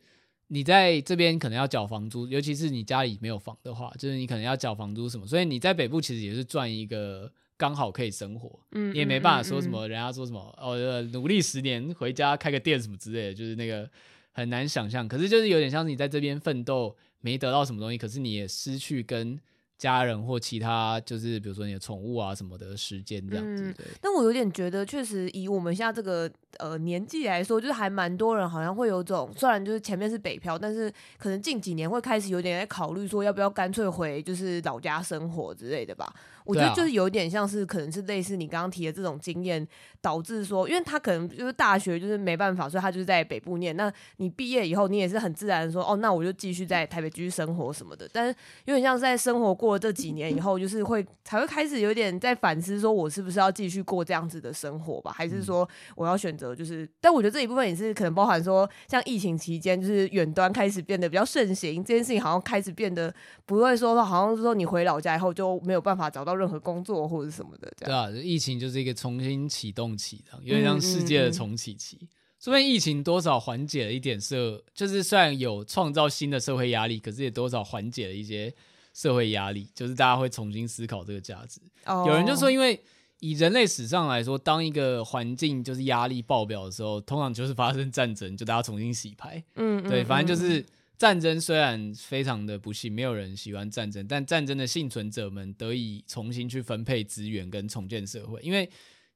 [0.52, 10.76] 你在这边可能要缴房租，尤其是你家里没有房的话，就是你可能要缴房租什么，所以你在北部其实也是赚一个刚好可以生活，嗯，你也没办法说什么，人家说什么哦，
[11.12, 13.88] 努力十年回家开个店什么之类的，就是那个
[14.32, 15.06] 很难想象。
[15.06, 19.40] 可是就是有点像是你在这边奋斗没得到什么东西，可是你也失去跟。
[19.80, 23.62] 家人或其他，就是比如说你的宠物啊什么的时间这样子。
[23.64, 36.14] 嗯，但我有点觉得，确实以我们现在这个呃年纪来说，就是还蛮多人好像会有种，虽然就是前面是北漂，但是可能近几年会开始有点在考虑说，要不要干脆回就是老家生活之类的吧。
[36.50, 39.66] 我觉得就是有点像是，可能是类似你刚刚提的这种经验，
[40.00, 43.76] 导致说，因为他可能就是大学就是没办法，所以他就是在北部念。
[43.76, 48.08] 那你毕业以后，你也是很自然的说，哦，那我就继续在台北继续生活什么的。
[48.12, 48.34] 但是
[48.64, 55.12] 有点像是在生活过了这几年以后，就是会才会开始有点在反思，说我是不是要继续过这样子的生活吧？
[55.14, 56.88] 还是说我要选择就是？
[57.00, 63.14] 但我觉得这一部分也是可能包含说，像疫情期间，就是远端开始变得比较盛行，这件事情好像开始变得
[63.46, 66.39] 不会说，好像是说你回老家以后就没有办法找到。
[66.40, 71.98] 到任何工作或者什么的，对啊，疫情就是一个重新启动期，有点像世界的重启期。
[72.38, 78.50] 说不定疫情多少缓解了一点社，就是虽然有创造新的社会压力，可是也多少缓解了一些
[78.94, 81.60] 社会压力，就是大家会重新思考这个价值。
[81.84, 82.08] Oh.
[82.08, 82.80] 有人就说，因为
[83.18, 89.44] 以人类史上来说，当一个环境就是压力爆表的时候，通常就是发生战争，就大家重新洗牌。
[89.56, 90.64] 嗯，对，反正就是。
[91.00, 98.68] 战争虽然非常的不幸，没有人喜欢战争，但战争的幸存者们得以重新去分配资源跟重建社会，因为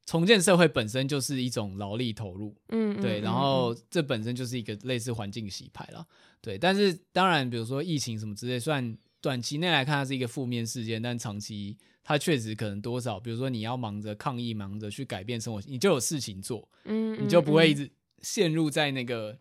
[0.07, 6.07] 重建社会本身就是一种劳力投入，嗯，对，然后这本身就是一个类似环境洗牌了，
[6.41, 6.57] 对。
[6.57, 17.91] 但是当然，比如说疫情什么之类，虽然短期内来看它是一个负面事件，但长期它确实可能多少，比如说你要忙着抗议，忙着去改变生活，你就有事情做，嗯，你就不会一直
[18.23, 19.37] 陷入在那个。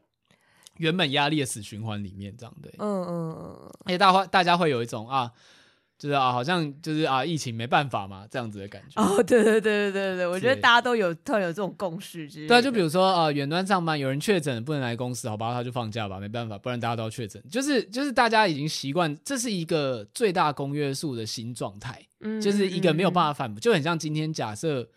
[0.77, 5.31] 原本压力的死循环里面，这样对，嗯嗯嗯，而且大家大家会有一种啊，
[5.99, 9.01] 就是啊，好像就是啊，疫情没办法嘛，这样子的感觉。
[9.01, 12.47] 哦，对对对对对对，我觉得大家都有突然有这种共识之类。
[12.47, 17.41] 对啊，就比如说啊，远端上班有人确诊不能来公司，好吧，他就放假吧，没办法，不然大家都要确诊。
[17.49, 24.89] 就是就是大家已经习惯，这是一个最大公约数的新状态，嗯，就是一个没有办法反驳，就很像今天假设。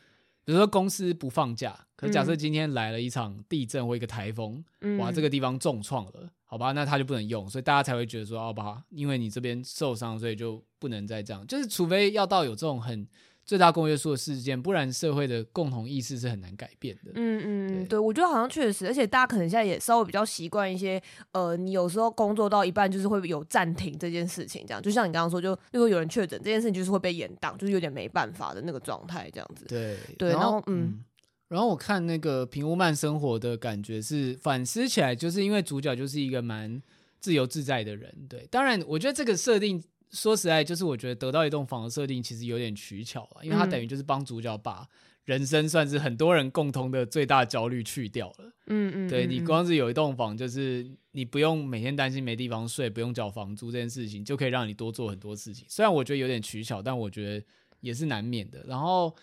[0.46, 13.06] 比如说公司不放假，可是假设今天来了一场地震或一个台风，嗯、哇，这个地方重创了，好吧，那他就不能用，所以大家才会觉得说，好吧，因为你这边受伤，所以就不能再这样，就是除非要到有这种很。
[13.46, 17.12] 最大公约数的事件，不然社会的共同意识是很难改变的。
[17.14, 29.64] 嗯嗯，对，对，我觉得好像确实，而且大家可能现在也稍微比较习惯一些，呃，你有时候工作到一半就是会有暂停这件事情，这样，就像你刚刚说，就如果有人确诊这件事情，就是会被延档，就是有点没办法的那个状态，这样子。
[29.68, 31.04] 对对，然后，然后嗯，
[31.46, 36.82] 然后我看那个平屋慢生活的感觉是反思起来，就是因为主角就是一个蛮
[37.20, 38.12] 自由自在的人。
[38.28, 39.80] 对，当然，我觉得这个设定。
[40.12, 44.86] 说实在，就是我觉得得到一栋房的设定其实有点取巧了，因为它等于就是帮主角把
[45.24, 48.52] 人生算是很多人共同的最大焦虑去掉了。
[48.68, 55.66] 嗯嗯，对，你光是有一栋房，就是你不用每天担心没地方睡，不用缴房租这件事情，就可以让你多做很多事情。
[55.68, 57.44] 虽然我觉得有点取巧，但我觉得
[57.80, 58.64] 也是难免的。
[58.68, 59.14] 然后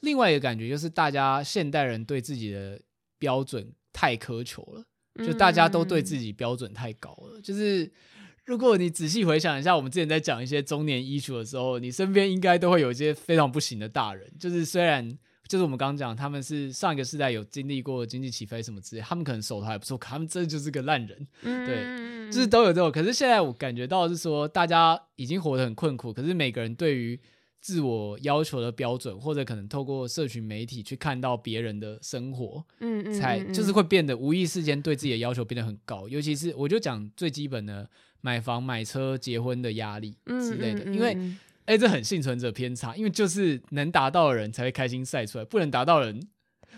[0.00, 2.80] 另外一个感觉就是，大家现代人对自己的
[3.18, 4.84] 标准太苛求了，
[5.26, 7.90] 就大家都对自己标准太高了，就是。
[8.52, 14.30] 如果你仔细回想一下，我们之前在讲一些中年 issue 的时候，你身边应该都会有一些非常不行的大人。
[14.38, 15.10] 就是虽然，
[15.48, 21.26] 就是我们刚刚讲，他们是上一个世代有经历过经济起飞什么之类，他们可能手头还不错，可他们真的就是个烂人。
[21.40, 22.92] 对，就是都有这种。
[22.92, 27.18] 可是现在我感觉到是说，大家已经活得很困苦，可是每个人对于
[27.58, 36.06] 自我要求的标准，或者可能透过社群媒体去看到别人的生活，嗯嗯，才就是会变得无意识间对自己的要求变得很高。
[36.06, 37.88] 尤其是我就讲最基本的。
[38.22, 41.14] 买房、买车、结婚的压力之类的，嗯嗯嗯、因为，
[41.66, 46.16] 哎、欸，这很幸存者偏差，因为就是能达到的人才会开心晒出来，不能达到的人，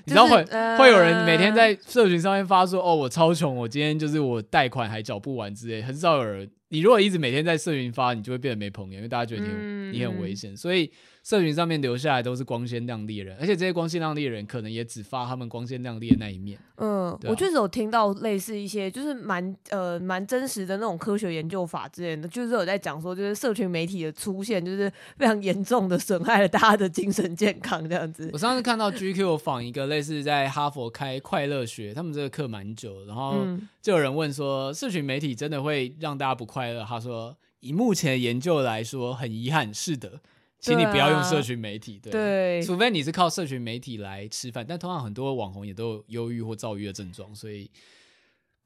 [0.04, 6.50] 你知道会、呃、会有人每天在社群上面发说，哦，我超穷，我今天就是我贷款还缴不完之类，很少有人。
[6.70, 10.90] 你如果一直每天在社群发，你就会变得没朋友，因为大家觉得你你很危险，所以。
[11.24, 16.58] 社群上面留下来都是光鲜亮丽的人，而且这些光鲜亮丽的人可能也只发他们光鲜亮丽的那一面。
[16.76, 28.28] 嗯，啊、我确实有听到类似一些就是蛮呃蛮真实的那种科学研究法之类的，就是有在讲说，就是社群媒体的出现，就是非常严重的损害了大家的精神健康这样子。
[28.32, 33.46] 我上次看到 GQ 访一个类似在哈佛开快乐学，他们这个课蛮久，然后
[33.80, 36.84] 就有人问说，社群媒体真的会让大家不快快乐？
[36.84, 40.20] 他说，以目前的研究来说，很遗憾，是的，
[40.64, 47.70] 请你不要用社群媒体，对，啊、对，除非你是靠社群媒体来吃饭，但通常很多网红也都有忧郁或躁郁的症状，所以。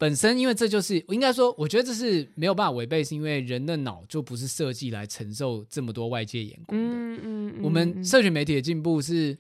[0.01, 6.89] 本身，因为这就是我应该说，我觉得这是没有办法违背，是因为人的脑就不是设计来承受这么多外界眼光的。
[6.89, 9.37] 嗯嗯，我们社群媒体的进步是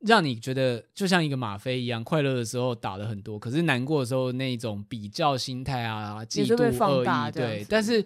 [0.00, 7.64] 让你觉得就像一个吗啡一样，快乐的时候打了很多，可是难过的时候那种比较心态啊、嫉妒、恶意，对。
[7.68, 8.04] 但是，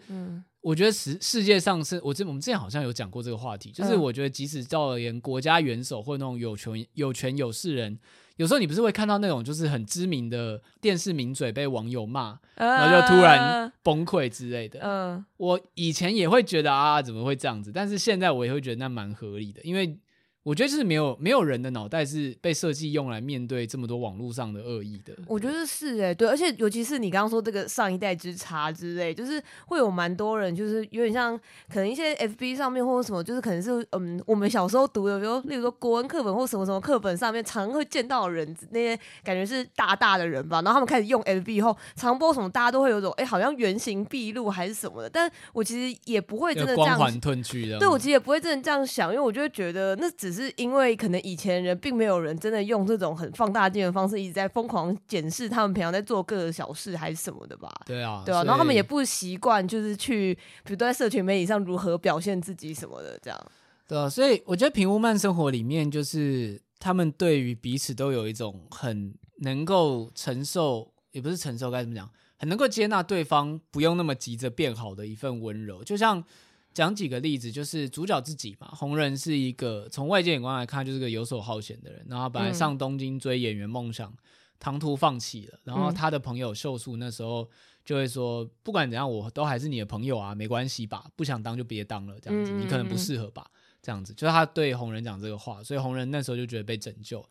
[0.64, 7.98] 我觉得世世界上是我这我们之前好像有讲过这个话题，就是我觉得即使照而言，国家元首或那种有权有权有势人。
[8.36, 14.80] 有时候你不是会看到那种就是很知名的电视名嘴被网友骂，然后就突然崩溃之类的。
[14.82, 17.70] 嗯，我以前也会觉得啊，怎么会这样子？
[17.70, 19.98] 但是现在我也会觉得那蛮合理的，因为。
[20.44, 25.14] 我觉得就是没有没有人的脑袋是被设计用来面对这么多网络上的恶意的。
[25.26, 31.34] 我觉得是哎、欸，对，而且尤其是你刚刚说这个上一代之差之类，就是会有蛮多人，就是有点像
[31.68, 45.08] 可能一些 FB 上面或者什么，就是可能是嗯，我们小时候读的，比如例如说国文课本或什么什么课本上面常会见到的人，那些感觉是大大的人吧，然后他们开始用 FB 以后，常播什么，大家都会有种哎、欸，好像原形毕露还是什么的。
[45.08, 47.78] 但我其实也不会真的这样，光环褪去的。
[47.78, 57.70] 对，我其实也不会真的这样想，因为我就会觉得那只是因为可能以前人并没有人真的用这种很放大镜的方式一直在疯狂检视他们平常在做各个小事还是什么的吧？
[57.86, 63.46] 对啊，对啊，然后他们也不习惯就是去，比如都在社群媒体上如何表现自己什么的这样。
[63.86, 76.24] 对啊，所以我觉得平屋慢生活里面就是他们对于彼此都有一种很能够承受，也不是承受该怎么讲，很能够接纳对方不用那么急着变好的一份温柔，就像。
[76.74, 78.68] 讲几个例子，就是主角自己嘛。
[78.74, 84.12] 红人是一个从外界眼光来看就是个游手好闲的人，然后本来上东京追演员梦想，
[84.58, 85.58] 唐突放弃了。
[85.62, 87.48] 然后他的朋友秀树那时候
[87.84, 91.06] 就会说，不管怎样，我都还是你的朋友啊，没关系吧？
[91.14, 93.48] 不想当就别当了，这样子你可能不适合吧？
[93.80, 97.24] 这样子就是他对红人讲这个话，所以红人那时候就觉得被拯救。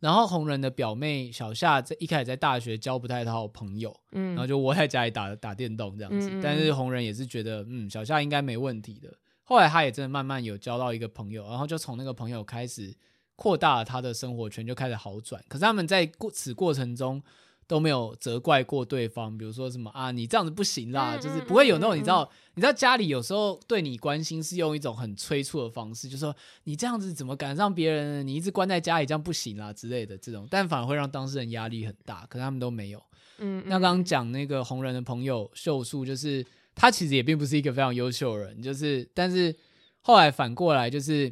[0.00, 6.30] 然后红人的表妹小夏在一开始在大学交不太到朋友，嗯，然后就窝在家里打打电动这样子。
[6.42, 9.12] 但是红人也是觉得，嗯，小夏应该没问题的。
[9.42, 12.94] 后来他也真的慢慢有交到一个朋友，然后就从那个朋友开始
[13.36, 15.42] 扩大了他的生活圈，就开始好转。
[15.48, 17.22] 可是他们在过此过程中。
[17.68, 28.26] 都没有责怪过对方，比如说什么啊，你这样子不行啦，嗯、就是不会有那种你知道，你知道家里有时候对你关心是用一种很催促的方式，就是说你这样子怎么赶上别人？
[28.26, 32.26] 你一直关在家里这样不行啦之类的这种，但反而会让当事人压力很大。
[32.26, 33.02] 可是他们都没有。
[33.36, 39.54] 嗯，那刚刚讲那个红人的朋友秀树，就是他其实也并不是一个非常优秀的人，就是但是
[40.00, 41.30] 后来反过来就是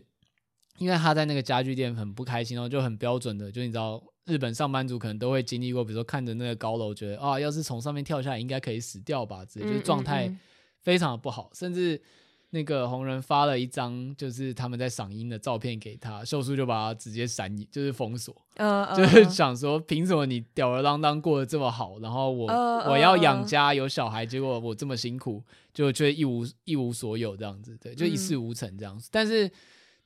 [0.79, 4.03] 因为他在那个家具店很不开心，然后就很标准的，就你知道。
[4.27, 9.45] 日本上班族可能都会经历过，比如说看着那个高楼，觉得啊，要是从上面跳下来，应该可以死掉吧？
[9.45, 10.29] 之类，就是状态
[10.83, 11.49] 非常的不好。
[11.55, 12.03] 甚至
[12.51, 18.35] 那个红人发了一张就是他们在赏樱的照片给他，秀树就把他直接闪，就是封锁。
[18.97, 22.49] 就是想说，凭什么你吊儿郎当过得这么好，然后我
[22.91, 25.41] 我要养家有小孩，结果我这么辛苦，
[25.73, 29.09] 就却一无一无所有这样子，对，就一事无成这样子。
[29.13, 29.49] 但是。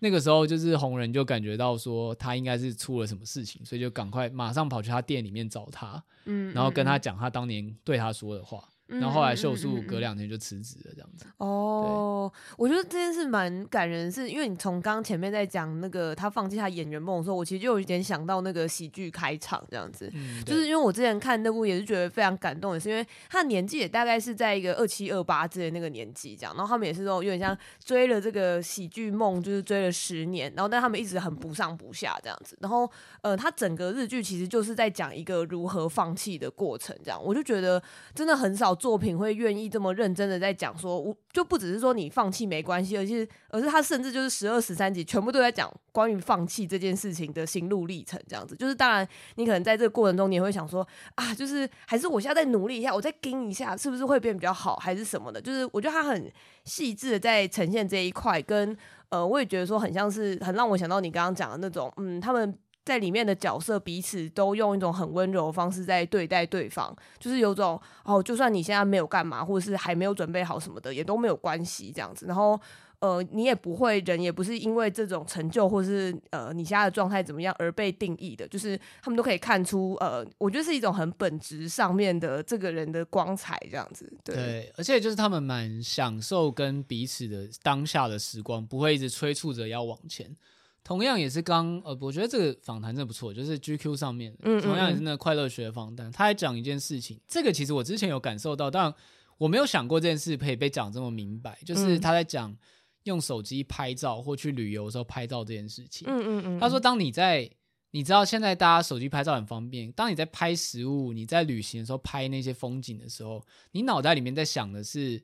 [0.01, 8.69] 那个时候就是红人就感觉到说他应该是出了什么事情，所以就赶快马上跑去他店里面找他，嗯，然后跟他讲他当年对他说的话。
[8.91, 11.27] 然后后来秀树隔两天就辞职了，这样子。
[11.39, 32.91] 哦，我觉得这件事蛮感人，是因为你从刚前面在讲那个他放弃他演员梦的时候，我其实就有一点想到那个喜剧开场这样子，嗯、就是因为我之前看那部也是觉得非常感动，也是因为他的年纪也大概是在一个二七二八之类那个年纪这样，然后他们也是说有点像追了这个喜剧梦，就是追了十年，然后但他们一直很不上不下这样子，然后
[33.23, 37.81] 呃，他整个日剧其实就是在讲一个如何放弃的过程，这样我就觉得
[38.15, 38.75] 真的很少。
[38.81, 48.57] 作品会愿意这么认真的在讲说，我就不只是说你放弃没关系，而是而是他甚至就是十二十三集全部都在讲关于放弃这件事情的心路历程，这样子。
[48.57, 55.39] 就是当然，你可能在这个过程中，你也会想说啊，就是还是我现在再努力一下，我再盯一下，是不是会变比较好，还是什么的？
[55.39, 56.33] 就是我觉得他很
[56.65, 58.75] 细致的在呈现这一块，跟
[59.11, 62.59] 呃，我也觉得说很像是很让我想到你刚刚讲的那种，嗯，他们。
[62.85, 72.27] 在里面的角色彼此都用一种很温柔的方式在对待对方，就是有种哦，就算你现在没有干嘛，或者是还没有准备好什么的，也都没有关系这样子。
[72.27, 72.59] 然后
[73.01, 84.13] 呃，你也不会，人也不是因为这种成就或是呃你现在的状态怎么样而被定义的，就是他们都可以看出呃，我觉得是一种很本质上面的这个人的光彩这样子。
[84.25, 90.37] 对，而且就是他们蛮享受跟彼此的当下的时光，不会一直催促着要往前。
[90.83, 98.93] 同样也是刚呃，我觉得这个访谈真的不错，就是 GQ 上面，嗯同样也是那个快乐学访谈，他还讲一件事情，这个其实我之前有感受到，但
[99.39, 102.57] 我没有想过这件事可以被讲这么明白，就是他在讲
[103.05, 106.07] 用手机拍照或去旅游的时候拍照这件事情。
[106.09, 107.51] 嗯嗯嗯，他说，当你在
[107.93, 115.23] 你知道现在大家手机拍照很方便，当你在拍食物、你在旅行的时候拍那些风景的时候，你脑袋里面在想的是，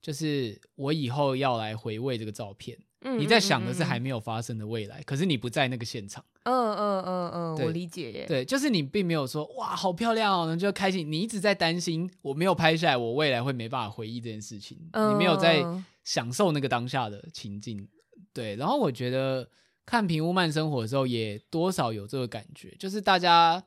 [0.00, 2.78] 就是我以后要来回味这个照片。
[3.16, 6.24] 你在想的是还没有发生的未来，可是你不在那个现场。
[6.42, 8.26] 嗯嗯嗯嗯，我理解耶。
[8.26, 11.10] 对，就是你并没有说哇，好漂亮哦，就开心。
[11.10, 14.76] 你一直在担心我没有拍下来，我未来会没办法回忆这件事情。
[14.92, 15.64] 你没有在
[16.02, 17.86] 享受那个当下的情境。
[18.32, 19.48] 对，然后我觉得
[19.86, 23.62] 看《平屋慢生活》的时候，也多少有这个感觉，就是大家，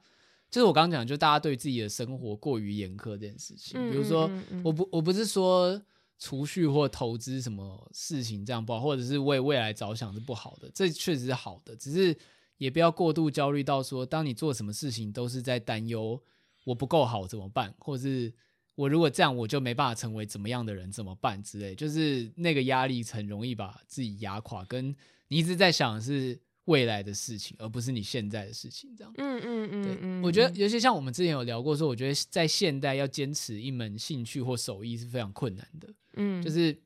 [0.49, 3.79] 就是我刚刚讲，就大家对自己的生活过于严苛这件事情。
[3.89, 4.29] 比如说，
[4.61, 5.81] 我不，我不是说。
[6.21, 12.15] 储蓄或投资什么事情这样不好，或者是为未来着想是不好的，这确实是好的，只是
[12.57, 16.21] 也不要过度焦虑到说，当你做什么事情都是在担忧
[16.63, 18.31] 我不够好怎么办，或是
[18.75, 24.95] 我如果这样我就没办法成为怎么样的人怎么办之类，就是那个压力很容易把自己压垮，跟
[25.27, 26.39] 你一直在想的是。
[26.65, 29.11] 未来的事情，而不是你现在的事情，这样。
[29.17, 35.89] 嗯嗯嗯，对嗯，我觉得尤其像我们之前有聊过说，我觉得在现代要坚持一门兴趣或手艺是非常困难的。
[36.17, 36.77] 嗯，就是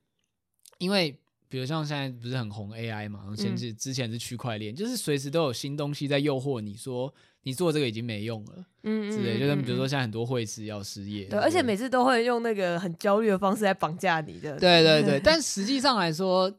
[0.77, 1.19] 因为
[1.49, 7.13] 比如像现在不是很红 AI 嘛，然后甚至之前是区块链，嗯、就是随时都有新东西在诱惑你说
[7.43, 9.37] 你做这个已经没用了，嗯之类。
[9.37, 14.57] 就是比如说现在很多绘师要失业，对，而且每次都会用那个很焦虑的方式来绑架你的。
[14.57, 16.51] 对对 对，但实际上来说。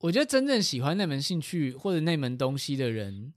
[0.00, 3.32] 我觉得真正喜欢那门兴趣或者那门东西的人，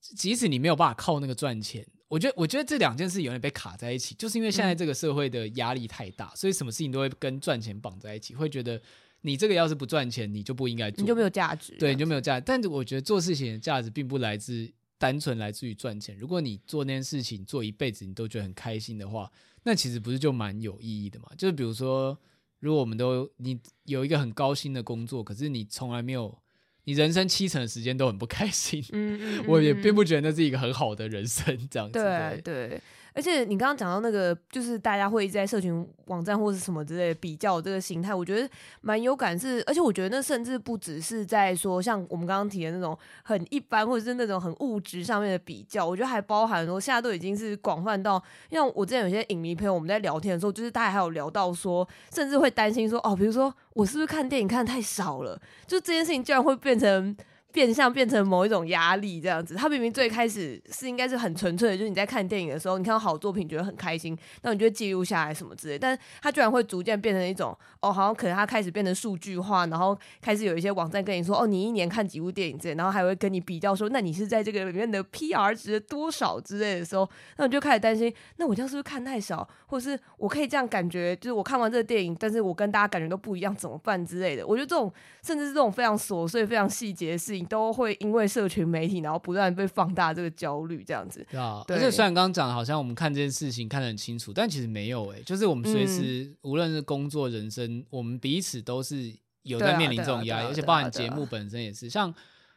[0.00, 8.80] 即使你没有办法靠那个赚钱，我觉得我觉得这两件事永远被卡在一起，就是因为现在这个社会的压力太大，所以什么事情都会跟赚钱绑在一起，会觉得
[9.20, 12.44] 你这个要是不赚钱，你就不应该做，你就没有价值，对，你就没有价值。
[12.46, 16.16] 但是我觉得做事情的价值并不来自单纯来自于赚钱。
[16.16, 19.30] 如果你做那件事情做一辈子，你都觉得很开心的话，
[19.64, 21.28] 那其实不是就蛮有意义的嘛？
[21.36, 22.18] 就是比如说。
[22.64, 26.38] 如果我们都你有一个很高薪的工作，可是你从来没有，
[26.84, 31.92] 你人生七成的时间都很不开心，嗯，嗯，嗯，我也并不觉得那是一个很好的人生，这样子。
[31.92, 32.80] 对对。
[33.14, 38.48] 而且你刚刚讲到那个，就是大家会在社群网站或是什么之类的比较这个心态，我觉得
[38.80, 39.62] 蛮有感是。
[39.68, 57.16] 而且我觉得那甚至不只是在说像我们刚刚提的那种很一般或者是那种很物质上面的比较，我觉得还包含说现在都已经是广泛到，像我之前有些影迷朋友我们在聊天的时候，就是大家还有聊到说，甚至会担心说，哦，比如说我是不是看电影看太少了，就这件事情竟然会变成。
[57.54, 84.44] 变相变成某一种压力这样子，他明明最开始是应该是很纯粹的，就是你在看电影的时候，你看到好作品觉得很开心，那你就会记录下来什么之类，但他居然会逐渐变成一种，哦，好像可能他开始变成数据化，然后开始有一些网站跟你说，哦，你一年看几部电影之类，然后还会跟你比较说，那你是在这个里面的 PR 值多少之类的时候，那我就开始担心，那我这样是不是看太少，或是我可以这样感觉，就是我看完这个电影，但是我跟大家感觉都不一样，怎么办之类的？
[84.44, 84.92] 我觉得这种
[85.22, 91.26] 甚至是这种非常琐碎、非常细节的事情，都会因为社群媒体，然后不断被放大这个焦虑，这样子。
[91.30, 101.88] 对啊，而且虽然刚刚讲的好像我们看这件事情看得很清楚，但其实没有诶、欸，就是我们随时、嗯、无论是工作、人生，我们彼此都是有在面临这种压力，而且包含节目本身也是。
[101.88, 102.12] 像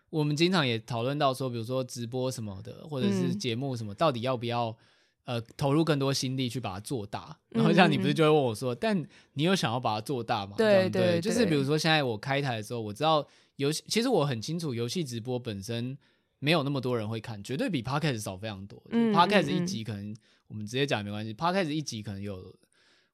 [0.09, 4.75] 我们经常也讨论到说，比如说直播什么的，或者是节目什么，到底要不要
[5.25, 7.38] 呃投入更多心力去把它做大？
[7.49, 10.55] 然后像你不是就会问我说，但你有想要把它做大吗？
[10.57, 13.27] 对对，对，就是比如说现在我开台的时候，我知道。
[13.58, 15.97] 游戏其实我很清楚，游戏直播本身
[16.39, 18.82] 没有那么多人会看，绝对比 Podcast 少非常多。
[18.91, 20.16] 嗯，Podcast 一集可能
[20.47, 22.55] 我们直接讲没关系，Podcast 一集可能有，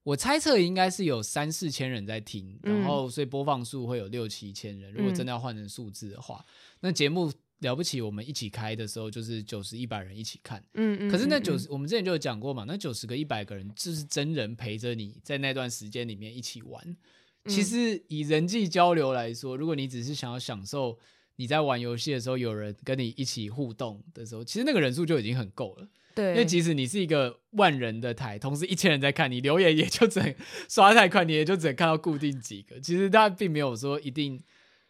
[0.04, 4.94] 我猜测应该是有三四千人在听，然后所以播放数会有六七千人。
[4.94, 6.46] 如果真的要换成数字的话，
[6.82, 10.62] 那节目了不起，我们一起开的时候就是九十一百人一起看。
[10.74, 11.10] 嗯嗯。
[11.10, 16.98] 可是那九十，我们之前就有讲过嘛，那九十个一百个人就是真人陪着你在那段时间里面一起玩。
[17.46, 20.98] 其实以人际交流来说，如果你只是想要享受
[21.36, 25.88] 你在玩游戏的时候有人跟你一起互动的时候，其实那个人数就已经很够了。
[26.16, 30.36] 对，因为即使你是一个万人的台，同时一千人在看你留言，也就只能
[30.70, 32.80] 刷太快，你也就只能看到固定几个。
[32.80, 34.42] 其实大家并没有说一定。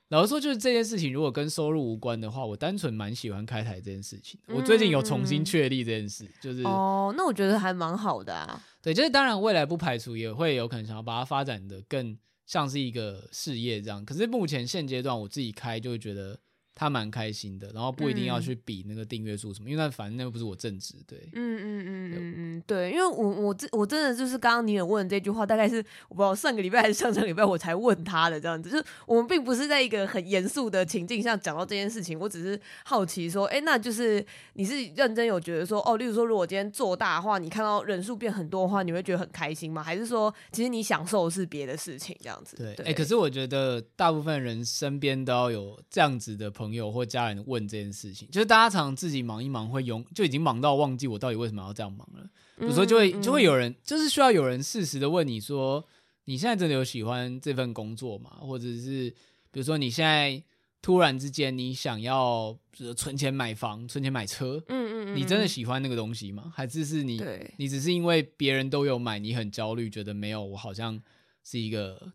[0.10, 4.40] 老实说，就是这件事情如果跟收入无关的话，我单纯蛮喜欢开台这件事情。
[4.48, 8.62] 我最近有重新确立这件事，就是哦，那我觉得还蛮好的啊。
[8.80, 12.16] 对，就是当然未来不排除也会有可能想要把它发展的更。
[12.54, 16.40] 像是一个事业这样，可是目前现阶段我自己开就会觉得
[16.76, 25.78] 他蛮开心的，然后不一定要去比那个订阅数什么，嗯、因为那反正那个不是我正职，对，嗯嗯嗯嗯嗯，对，因为我我这我真的就是刚刚你也问这句话，大概是
[26.10, 39.84] 我不知道上个礼拜还是上上礼拜我才问他的这样子，就是我们并不是在一个很严肃的情境下讲到这件事情，我只是好奇说，哎，那就是你是认真有觉得说，哦，例如说如果今天做大的话，你看到人数变很多的话，你会觉得很开心吗？
[39.84, 42.56] 还是说其实你享受的是别的事情这样子？
[42.58, 52.30] 对，哎，可是我觉得大部分人身边都要有这样子的朋友或家人问这件事情，就是大家常常自己忙一忙，会用就已经忙到忘记我到底为什么要这样忙了。
[52.58, 55.84] 有时候就会就会有人，就是需要有人适时的问你说，
[56.26, 58.30] 你现在真的有喜欢这份工作吗？
[58.42, 59.10] 或者是
[59.50, 60.44] 比如说你现在
[60.82, 62.56] 突然之间你想要
[62.96, 66.54] 存钱买房、存钱买车，嗯嗯，你真的喜欢那个东西吗？
[66.56, 67.20] 还是是你
[67.58, 71.02] 你只是因为别人都有买，你很焦虑，觉得没有我好像
[71.44, 72.12] 是一个。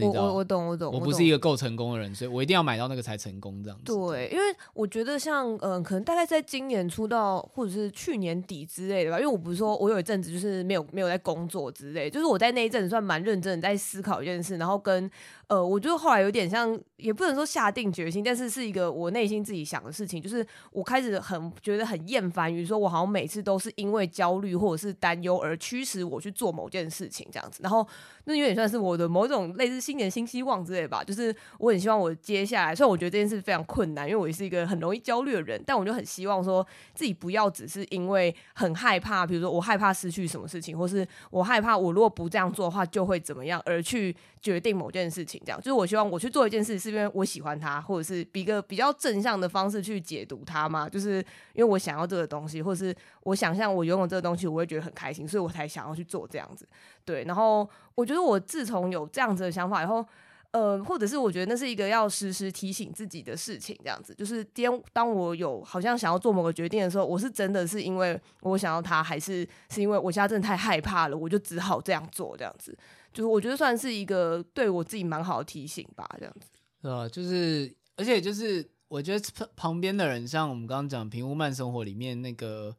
[0.00, 3.84] 我我我懂我懂，我不是一个够成功的人，所以我一定要买到那个才成功这样子。
[3.84, 9.18] 对，因为我觉得像嗯、呃，可能大概在今年出道或者是去年底之类的吧。
[9.18, 15.10] 因为我不是说我有一阵子就是没有没有在工作之类，就是我在那一阵子算蛮认真的在思考一件事，然后跟
[15.48, 27.86] 呃，我觉得后来有点像，也不能说下定决心，但是是一个我内心自己想的事情，就是我开始很觉得很厌烦于说我好像每次都是因为焦虑或者是担忧而驱使我去做某件事情这样子，然后
[28.24, 29.74] 那有点算是我的某种类似。
[29.84, 45.33] 新年新希望之类吧，就是我很希望我接下来，虽然我觉得这件事非常困难，因为我也是一个很容易焦虑的人，但我就很希望说自己不要只是因为很害怕，比如说我害怕失去什么事情，或是我害怕我如果不这样做的话就会怎么样，而去决定某件事情。
[45.44, 45.58] 这样。
[45.58, 51.18] 就是我希望我去做一件事，是因为我喜欢它，或者是比个比较正向的方式去解读它嘛，就是
[51.54, 56.68] 因为我想要这个东西，或者是我想象我拥有这个东西，我会觉得很开心，所以我才想要去做这样子。
[57.04, 60.04] 对，然后我觉得我自从有这样子的想法以后，
[60.52, 72.76] 呃，或者是我觉得那是一个要时时提醒自己的事情，这样子，就是当当我有好像想要做某个决定的时候，我是真的是因为我想要它，还是是因为我现在真的太害怕了，我就只好这样做，这样子，
[73.14, 76.48] 就是我觉得算是一个对我自己蛮好的提醒吧，这样子。
[76.82, 77.08] 是吧？
[77.08, 82.76] 就是，而且就是我觉得旁边的人，像我们刚刚讲《平屋慢生活》里面那个。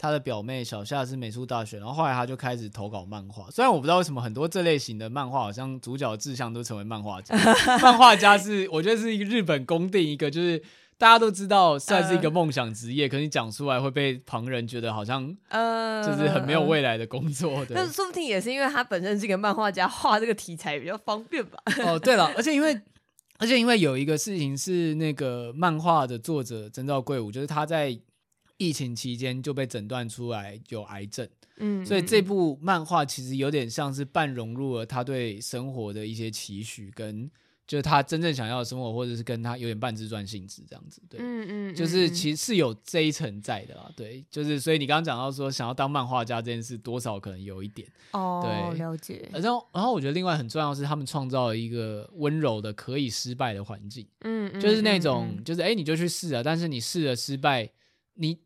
[0.00, 3.50] 他的表妹小夏是美术大学，然后后来他就开始投稿漫画。
[3.50, 7.34] 虽然我不知道为什么很多这类型的漫画，好像主角志向都成为漫画家。
[7.82, 10.62] 漫画家是我觉得是一个日本公定一个，就是
[10.96, 17.64] 大家都知道算是一个梦想职业，呃、可是你讲出来会被旁人觉得好像呃，就是很没有未来的工作。
[17.64, 21.58] 对，但说不定也是因为他本身是一个漫画家，画这个题材比较方便吧。
[21.84, 22.80] 哦，对了，而且因为
[23.38, 27.98] 而且因为有一个事情是那个漫画的作者真兆贵武，就是他在。
[28.58, 31.26] 疫情期间就被诊断出来有癌症，
[31.58, 37.30] 嗯，所以这部漫画其实有点像是半融入了他对生活的一些期许，跟
[37.68, 49.28] 就是他真正想要的生活，或者是跟他有点半自传性质这样子，对，嗯嗯，就是其实是有这一层在的啦，对，就是所以你刚刚讲到说想要当漫画家这件事，多少可能有一点哦，对，了解。
[49.32, 57.70] 然后，然后我觉得另外很重要是，他们创造了一个温柔的可以失败的环境，嗯，就是那种就是哎，你就去试啊，但是你试了失败，
[58.14, 58.36] 你。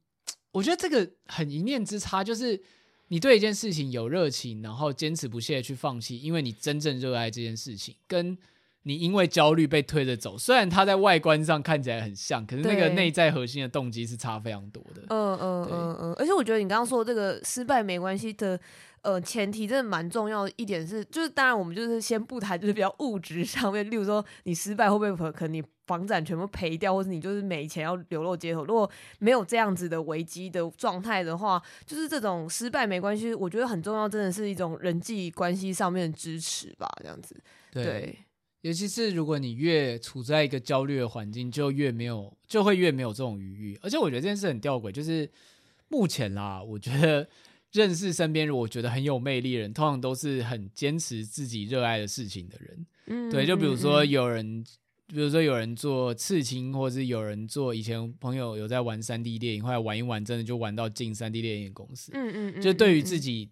[0.52, 2.60] 我觉得这个很一念之差，就是
[3.08, 8.38] 你对一件事情有热情，然后坚持不懈去放弃，因为你真正热爱这件事情，跟
[8.84, 15.02] 你因为焦虑被推着走，虽然它在外观上看起来很像，可是那个内在核心的动机是差非常多的。
[15.08, 18.58] 嗯嗯嗯嗯，而且我觉得你刚刚说的这个失败没关系的。
[19.02, 25.60] 呃，前提真的蛮重要的一点是，就是当然我们就是先不谈，就是比较物质上面，例如说你失败会不会可能你
[25.92, 28.64] 房产全部赔掉，或者你就是没钱要流落街头。
[28.64, 33.34] 如果没有这样子的危机的状态的话，就是这种失败没关系。
[33.34, 37.36] 我觉得很重要，真的是一种人际关系上面的支持吧，这样子。
[37.70, 38.18] 对，对
[38.62, 43.78] 尤其是如果你越处在一个焦虑的环境，就越没有，就会越没有这种余裕。
[43.82, 45.30] 而且我觉得这件事很吊诡，就是
[45.88, 47.28] 目前啦，我觉得。
[47.72, 52.86] 认识身边我觉得很有魅力的人，通常都是很坚持自己热爱的事情的人。
[53.06, 54.66] 嗯，对，就比如说有人，嗯、
[55.12, 62.10] 比如说有人做刺青，或者是有人做，以前朋友有在玩三 D 电影，后来玩一玩，真的就玩到进三 D 电影公司。
[62.14, 63.50] 嗯嗯，嗯就对于自己。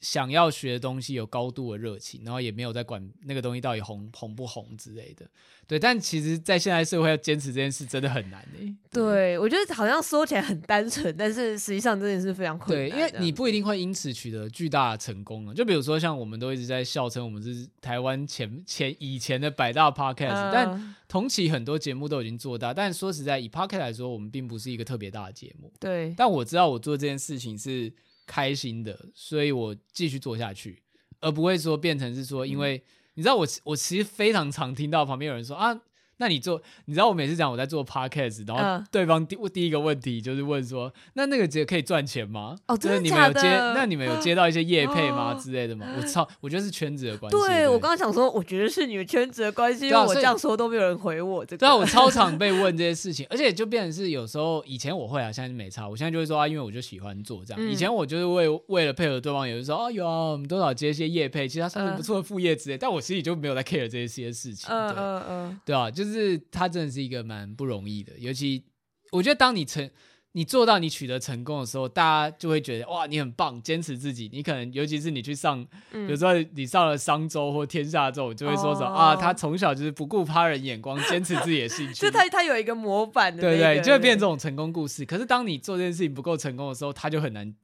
[0.00, 5.24] 想要学的东西有高度的热情，然后也没有在管那个东西到底红红不红之类的。
[5.68, 8.74] 对，但其实，在现在社会要坚持这件事真的很难诶。
[8.90, 12.90] 对，对我觉得好像说起来很单纯，但是实际上真的是非常困难。
[12.90, 15.54] 对，因为你不一定会因此取得巨大的成功啊。
[15.54, 22.74] 就比如说，像我们都一直在笑称我们是台湾前前以前的百大 podcast，呃，但同期很多节目都已经做大。
[22.74, 25.72] 但说实在，以 podcast 来说，我们并不是一个特别大的节目。
[25.78, 27.92] 对，但我知道我做这件事情是。
[28.32, 30.82] 开心的，所以我继续做下去，
[31.20, 32.82] 而不会说变成是说，因为、嗯、
[33.16, 35.78] 你知道我，我其实非常常听到旁边有人说啊，
[36.22, 42.56] 那你做，你知道我每次讲我在做 podcast，然后对方第第一个问题就是问说，那那个节可以赚钱吗？
[42.68, 43.40] 哦，真的你们有接，
[43.74, 45.84] 那你们有接到一些业配吗之类的吗？
[45.96, 47.36] 我操，我觉得是圈子的关系。
[47.36, 51.44] 对，我刚刚想说，我觉得是你们圈子的关系，因为我这样说都没有人回我。
[51.44, 55.88] 这个，对啊，我超常被问这些事情， 而且就变成是有时候以前我会啊，现在就没差。
[55.88, 57.68] 我现在就会说啊，因为我就喜欢做这样。
[57.68, 64.68] 以前我就是为为了配合对方，有的时候啊有啊，我们多少接一些业配，其实他算是不错的副业之类，但我心里就没有在 care 这些事情。
[64.70, 66.11] 嗯嗯嗯，对啊，就是
[66.50, 68.64] 他真的是一个蛮不容易的，尤其
[69.10, 69.90] 我觉得当你成
[70.34, 74.30] 你做到你取得成功的时候，大家就会觉得哇，你很棒，坚持自己。
[74.32, 75.60] 你可能尤其是你去上，
[75.90, 82.00] 嗯、比如说你上了商周或天下周，就会说什么、哦、啊，他从小就是不顾他人眼光，坚持自己的兴趣。
[82.00, 85.04] 就他他有一个模板的，对，对对，就会变成这种成功故事。
[85.04, 87.54] 可是当你做这件事情不够成功的时候，他就很难。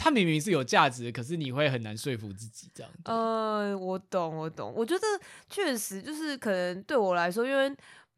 [0.00, 2.90] 他明明是有价值，可是你会很难说服自己这样。
[3.04, 4.72] 嗯、呃，我懂，我懂。
[4.74, 5.04] 我觉得
[5.50, 7.70] 确实就是可能对我来说，因为。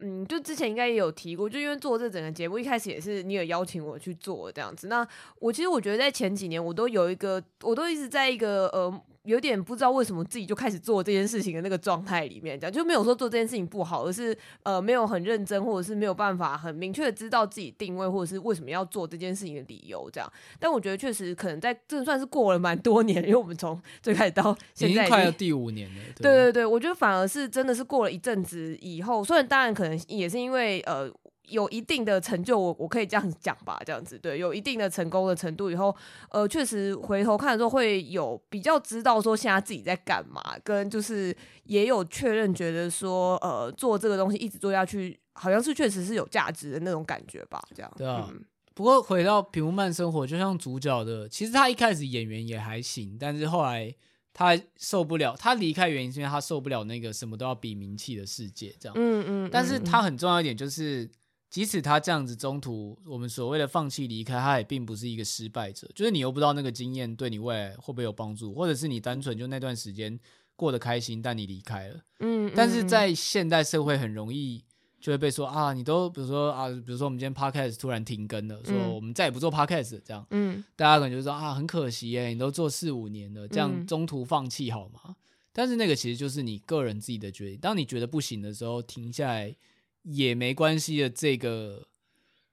[0.04, 4.88] 嗯，就之前应该也有提过，就因为做这整个节目，一开始也是你有邀请我去做这样子。
[4.88, 5.06] 那
[5.38, 9.02] 我其实我觉得在前几年，我都有一个，我都一直在一个呃。
[9.24, 20.32] 有点不知道为什么自己就开始做这件事情的那个状态里面，这样就没有说做这件事情不好，而是呃没有很认真，或者是没有办法很明确的知道自己定位，或者是为什么要做这件事情的理由这样。
[20.58, 26.02] 但我觉得确实可能在这算是过了蛮多年，因为我们从最开始到现在已经快要第五年了。
[26.16, 31.08] 对，对对对，我觉得反而是真的是过了一阵子以后，虽然当然可能也是因为呃。
[31.48, 35.94] 有一定的成就，我我可以这样讲吧，这样子对，有一定的成功的程度以后，
[36.30, 47.92] 呃，确实回头看的时候会有比较知道说现在自己在干嘛，跟就是也有确认觉得说，呃，做这个东西一直做下去，好像是确实是有价值的那种感觉吧，这样。
[47.96, 48.28] 对啊。
[48.32, 53.92] 嗯、不过回到平凡慢生活，就像主角的，其实他一开始演员也还行，但是后来
[54.32, 58.94] 他受不了，他离开原因是因为他受不了那个什么都要比名气的世界，这样。
[58.96, 59.50] 嗯嗯。
[59.52, 61.10] 但是他很重要一点就是。
[61.52, 65.86] 即使他这样子中途，我们所谓的放弃离开，他也并不是一个失败者。
[65.94, 70.18] 就是你又不知道那个经验对你未来会不会有帮助，或者是你单纯就那段时间
[70.56, 72.00] 过得开心，但你离开了。
[72.20, 74.64] 嗯，但是在现代社会很容易
[74.98, 80.26] 就会被说啊，你都比如说啊，比如说我们今天 podcast 突然停更了，说我们再也不做 podcast 这样。
[80.30, 85.16] 嗯，大家可能就说啊，很可惜耶，你都做四五年了，这样中途放弃好吗？
[85.52, 87.58] 但是那个其实就是你个人自己的决定。
[87.58, 89.54] 当你觉得不行的时候，停下来。
[90.02, 91.86] 也没关系的，这个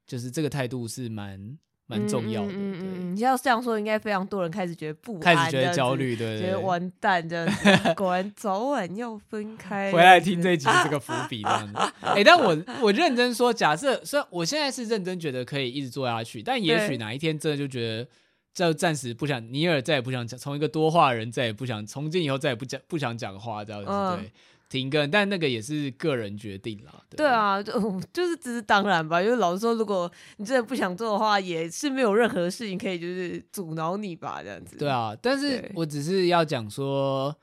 [0.06, 2.52] 就是这个态度是蛮蛮重要的。
[2.52, 9.91] 嗯嗯，你要这样说，应该非常多人开始觉得不安，开始觉得焦虑，对，对，對，觉得完蛋这样子， 果然早晚要分开。
[9.91, 11.78] 回来听这一集是个伏笔这样子。
[12.02, 18.08] 哎、欸，但我我认真说，假设虽然我现在是认真觉得可以一直做下去，但也许哪一天真的就觉得，
[18.54, 24.32] 就暂时不想，尼尔再也不想讲，从一个多话人再也不想，从今以后再也不讲，不想讲话这样子，嗯、对。
[24.70, 27.03] 停更，但那个也是个人决定啦。
[27.09, 27.74] 对，对啊，就
[28.13, 29.20] 就是只是当然吧。
[29.22, 34.78] 因为老实说，如果你真的不想做的话，也是没有任何事情可以就是阻挠你吧，这样子。
[34.78, 37.36] 对啊，但是我只是要讲说，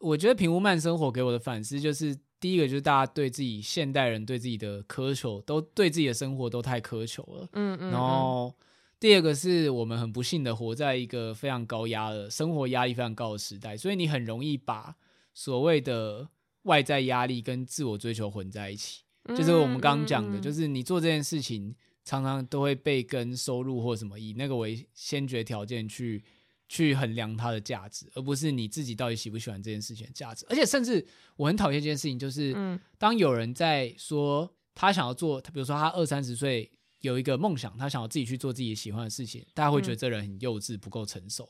[0.00, 7.48] 我觉得平屋慢生活给我的反思就是，第一个就是大家对自己现代人对自己的苛求，都对自己的生活都太苛求了。
[7.52, 7.90] 嗯，嗯嗯。
[7.92, 8.52] 然后
[8.98, 14.96] 第二个是我们很不幸的活在一个非常高压的生活压力非常高的时代，所以你很容易把
[15.32, 16.28] 所谓的
[16.66, 26.22] 外在压力跟自我追求混在一起，就是我们刚刚讲的，就是你做这件事情常常都会被跟收入或什么以那个为先决条件去
[26.68, 30.44] 去衡量它的价值，而不是你自己到底喜不喜欢这件事情的价值。
[30.48, 31.06] 而且甚至
[31.36, 32.54] 我很讨厌一件事情，就是
[32.98, 41.48] 当有人在说他想要做，比如说他二三十岁有一个梦想，他想要自己去做自己喜欢的事情，大家会觉得这人很幼稚，不够成熟，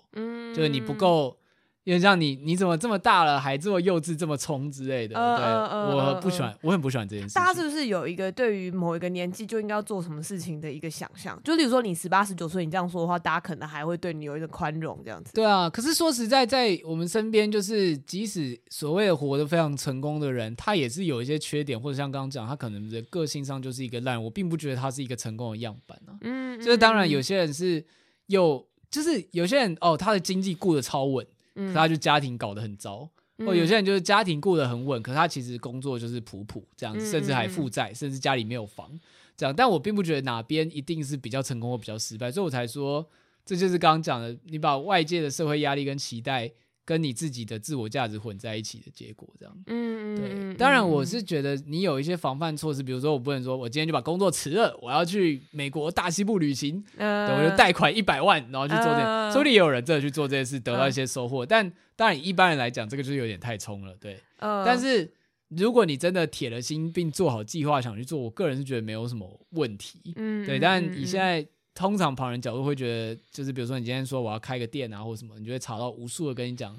[0.54, 1.38] 就是你不够。
[1.86, 5.16] 因为像你，你怎么这么大了还这么幼稚、这么冲之类的？
[5.16, 7.40] 呃、对，呃、我不喜欢，呃、我很不喜欢这件事情。
[7.40, 11.40] 大家是不是有一个对于某一个年纪就应该要做什么事情的一个想象？
[11.44, 15.32] 就例如说你十八、十九岁，你这样说的话，大家可能还会对你有一个宽容这样子。
[15.32, 24.20] 对啊，可是说实在，在我们身边，就是即使所谓的活得非常成功的人，他也是有一些缺点，或者像刚刚讲，他可能的个性上就是一个烂。
[24.20, 26.18] 我并不觉得他是一个成功的样板啊。
[26.22, 27.84] 嗯，就是当然有些人是
[28.26, 31.24] 有，就是有些人哦，他的经济顾得超稳。
[31.56, 38.90] 可他就家庭搞得很糟，或有些人就是家庭过得很稳，可他其实工作就是普普这样子，甚至还负债，甚至家里没有房
[39.36, 39.54] 这样。
[39.54, 43.04] 但我并不觉得哪边一定是比较成功或比较失败，所以我才说
[43.44, 46.52] 这就是刚刚讲的，你把外界的社会压力跟期待。
[46.86, 49.54] 跟你自己的自我价值混在一起的结果，这样。
[49.66, 50.54] 嗯对。
[50.54, 61.40] 当然，我是觉得你有一些防范措施，比如说，我不能说我今天就把工作辞了，我要去美国大西部旅行，呃、对，我就贷款一百万，然后去做这件，呃、说不定也有人真的去做这件事，得到一些收获。
[61.40, 64.18] 呃、但当然，一般人来讲，这个就是有点太冲了，对。
[64.38, 65.12] 呃、但是
[65.48, 70.12] 如果你真的铁了心并做好计划想去做，我个人是觉得没有什么问题。
[70.14, 70.58] 嗯，对。
[70.58, 76.74] 但你现在、嗯、通常旁人角度会觉得，就是比如说你今天说我要开个店啊，或什么，你就会查到无数的跟你讲，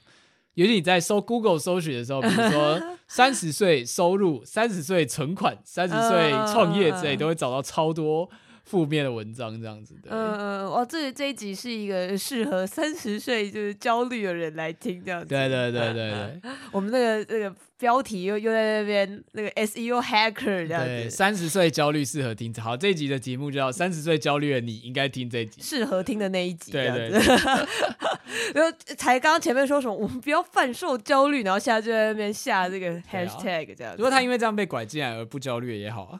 [0.56, 8.28] 尤其你在搜 Google 搜寻的时候，比如说 三十岁收入、三十岁存款、三十岁创业之类，都会找到超多。
[8.68, 16.42] 负面的文章这样子的，嗯嗯，哇，这这一集是一个适合三十岁就是焦虑的人来听这样子，对对对对对，
[16.74, 27.10] 我们那个那个标题又又在那边那个 SEO hacker 这样子，对，三十岁焦虑适合听，好，这一集的节目叫三十岁焦虑的你应该听这一集，适合听的那一集，对对，
[28.54, 36.20] 然后才刚刚前面说什么，我们不要贩售焦虑，然后现在就在那边下这个 hashtag 这样子，如果他因为这样被拐进来而不焦虑也好啊。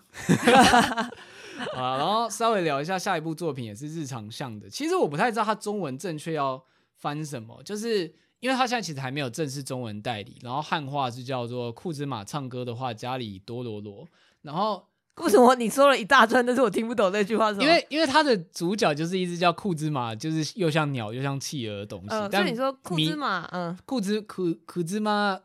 [1.76, 4.70] 啊，然后稍微聊一下下一部作品，也是日常向的。
[4.70, 6.64] 其实我不太知道它中文正确要
[6.96, 10.38] 翻什么，就是因为它现在其实还没有正式中文代理。
[10.42, 14.08] 然后汉化是叫做库兹马唱歌的话，家里多罗罗。
[14.42, 14.86] 然后
[15.18, 17.60] 为什么你说了一大串，但是我听不懂那句话是？
[17.60, 22.10] 因为因为它的主角就是一只叫库兹马，就是又像鸟又像企鹅的东西。
[22.10, 25.40] 呃、但你说库兹马，嗯，库兹库库兹马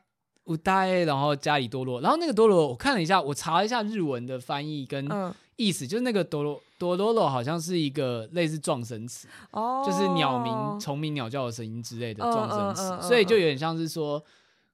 [0.44, 2.00] 乌代，然后家里多罗。
[2.00, 5.08] 然后那个多罗，我看了一下，我查了一下日文的翻译跟。
[5.52, 14.20] 嗯意思就是那个哆罗多罗罗好像是一个类似撞声词，哦，就是鸟鸣、虫鸣、鸟叫的声音之类的撞声词，所以就有点像是说，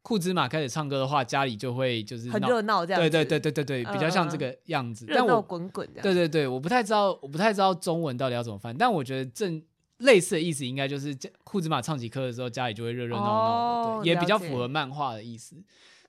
[0.03, 5.05] 库兹马开始唱歌的话，家里就会就是很热闹这样，对对对对对对，比较像这个样子。
[5.07, 9.61] 热闹滚滚对对对，我不太知道，我不太知道中文到底要怎么翻，但我觉得正
[9.99, 15.57] 类似的意思应该就是库兹马唱起歌的时候，家里就会热热闹闹的，对，也比较符合漫画的意思。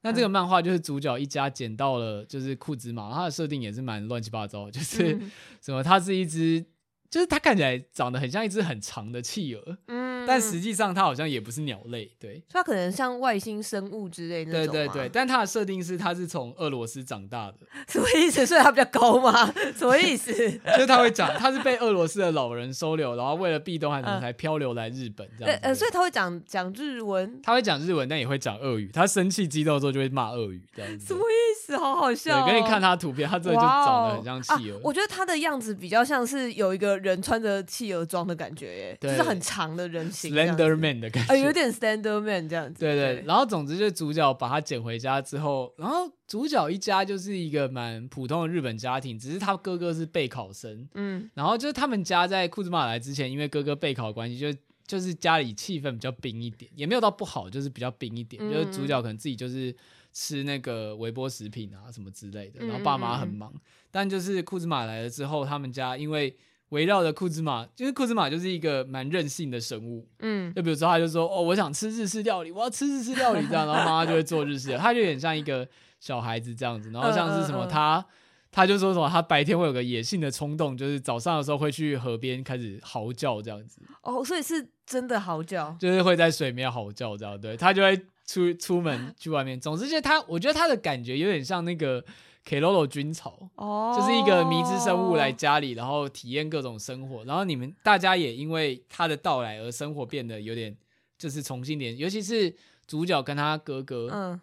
[0.01, 5.19] 那这个漫画就是主角一家捡到了，就是库兹马，它的设定也是蛮乱七八糟，就是
[5.61, 6.65] 什么，它是一只。
[7.11, 14.51] 就是它看起来长得很像一只很长的企鹅，嗯，但实际上它好像也不是鸟类，对，它可能像外星生物之类的。
[14.51, 17.57] 对对对，但它的设定是它是从俄罗斯长大的，
[17.87, 18.45] 什么意思？
[18.45, 19.51] 所以它比较高吗？
[19.75, 20.31] 什么意思？
[20.33, 25.59] 就是它会讲，它是被俄罗斯的老人收留，然后为了避冬寒冷才漂流来日本这样。
[25.61, 28.89] 呃，所以它会讲讲日文，它会讲日文，但也会讲俄语。
[28.93, 31.07] 它生气激动之后就会骂俄语这样子。
[31.07, 31.77] 什么意思？
[31.77, 32.45] 好好笑。
[32.45, 34.79] 对，给你看它图片，它这就长得很像企鹅。
[34.83, 42.79] 我觉得它的样子比较像是有一个人穿着企鹅装的感觉耶，就是很长的人形，Slender Man 的感觉，有点 Slender Man 这样子。
[42.79, 54.53] 对对，然后总之就主角把他捡回家之后，然后主角一家就是一个蛮普通的日本家庭，只是他哥哥是备考生，嗯，然后就是他们家在库兹马来之前，因为哥哥备考的关系，就
[54.85, 59.73] 就是家里气氛比较冰一点，也没有到不好，就是比较冰一点，就是主角可能自己就是
[60.11, 63.53] 吃那个微波食品啊什么之类的，然后爸妈很忙，
[63.89, 66.35] 但就是库兹马来了之后，他们家因为。
[66.69, 75.67] 围绕着库兹马，因为库兹马就是一个蛮任性的生物，嗯，就比如说他就说，哦，我想吃日式料理，我要吃日式料理这样， 然后妈妈就会做日式的，他就有点像一个
[75.99, 78.05] 小孩子这样子，然后像是什么他，
[78.51, 92.05] 他就说什么他白天会有个野性的冲动，就是早上的时候会去河边开始嚎叫这样子，哦，所以是真的嚎叫，就是会在水面嚎叫这样，对，他就会出出门去外面，总之就是他，我觉得他的感觉有点像那个。
[92.45, 93.95] Keroro 军曹，oh.
[93.95, 100.75] 就是一个迷之生物来家里，然后体验各种生活，然后你们大家也因为他的到来而生活变得有点
[101.17, 102.55] 就是重新连，尤其是
[102.87, 104.39] 主角跟他哥哥，嗯，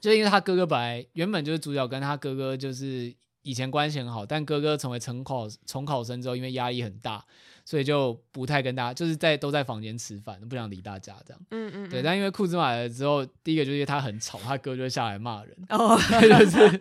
[0.00, 7.22] 就因为他哥哥本来原本就是主角跟他哥哥就是以前关系很好，但哥哥成为重考重考生之后，因为压力很大。
[7.64, 11.40] 所以就不太跟大家，就是在都在房间吃饭，不想理大家这样。
[11.50, 12.02] 嗯嗯，对。
[12.02, 15.56] 但因为库兹马来了之后，第一个就是因为他很吵，他哥就会下来骂人。
[15.70, 16.80] 哦，就是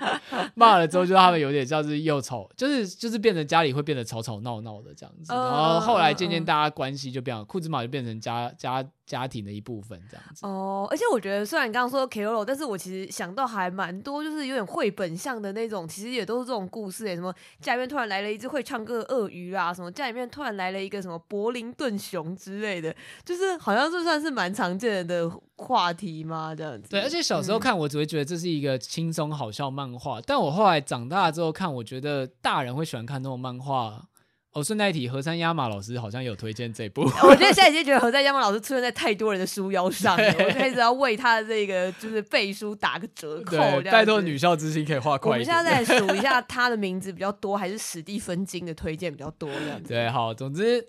[0.56, 5.34] 骂了之后，就他们有点像是又吵，就是就是变成家里会变得吵吵闹闹的这样子。
[5.34, 8.86] 然后后来渐渐大家关系就变了，库兹马就变成家家。
[9.06, 22.96] 家庭的一部分这样子哦，而且我觉得虽然你刚刚说 Keroro，但是我其实想到还蛮多，就是有点绘本像的那种，其实也都是这种故事诶，什么家里面突然来了一只会唱歌的鳄鱼啊，什么家里面突然来了一个什么柏林顿熊之类的，
[23.26, 26.90] 就是好像这算是蛮常见的话题嘛，这样子。
[26.90, 34.08] 对，而且小时候看我只会觉得这是一个轻松好笑漫画，嗯、但我后来长大之后看，我觉得大人会喜欢看这种漫画。
[34.54, 37.04] 哦，顺带一提，河山亚马老师好像有推荐这部。
[37.04, 43.56] 我觉得现在已经觉得河山亚马老师出现在太多人的书腰上了，对我开始要为他的这个就是背书打个折扣。
[43.90, 45.56] 拜托女校之星可以画快一点。
[45.56, 49.88] 我们现在再数一下他的名字比较多，还是史蒂芬金的推荐比较多这样子。
[49.88, 50.86] 对，好，总之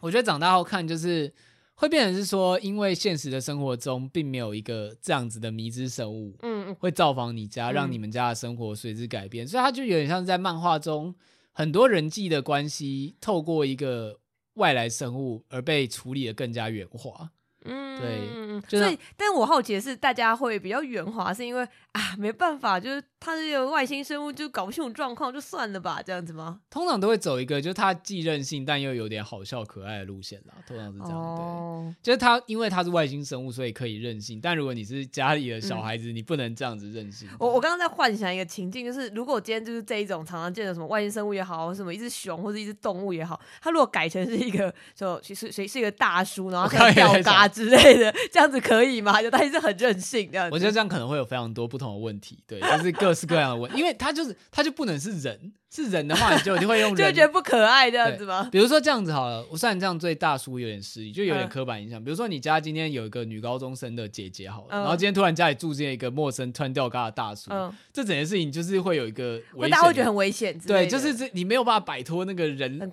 [0.00, 1.34] 我觉得长大后看就是
[1.74, 11.12] 会变成是说，因为现实的生活中并没有一个这样子的迷之生物，嗯，会造访你家，让你们家的生活随之改变，嗯、所以他就有点像是在漫画中。
[11.54, 14.18] 很多人际的关系透过一个
[14.54, 17.30] 外来生物而被处理的更加圆滑，
[17.64, 26.60] 嗯，对，所以，但我好奇的是，大家会比较圆滑，是因为啊，没办法，就是他这个外星生物就搞不清楚状况，就算了吧，这样子吗？
[26.68, 30.54] 通常都会走一个，就是他既任性但又有点好笑可爱的路线啦。
[30.66, 34.38] 通常是这样，哦、对，就是他因为他是外星生物，所以可以任性。
[34.42, 37.26] 但如果你是家里的小孩子，嗯、你不能这样子任性。
[37.38, 49.22] 我我刚刚在幻想一个情境，就是如果今天就是这一种常常见的什么外星生物也好，什么一只熊或者一只动物也好，他如果改成是一个就其实谁是一个大叔，然后可以吊嘎之类的，这样子可以吗？
[49.22, 50.54] 就他一直很任性这样子。
[50.54, 55.52] 我觉得这样可能会有非常多不同的问题，对，就是各各式各样的问，因为他就是他就不能是人。
[55.74, 58.48] 是人的话，你就一定会用人， 就觉得不可爱这样子吗？
[58.52, 62.00] 比如说这样子好了，我虽然这样对大叔有点失礼，就有点刻板印象。
[62.00, 70.56] 嗯、比如说你家今天有一个女高中生的姐姐好了，嗯、然后今天突然家里住进一个陌生穿吊嘎的大叔，嗯、这整件事情就是会有一个危险，大家会觉得很危险。
[70.60, 72.90] 对，就是这你没有办法摆脱那个人人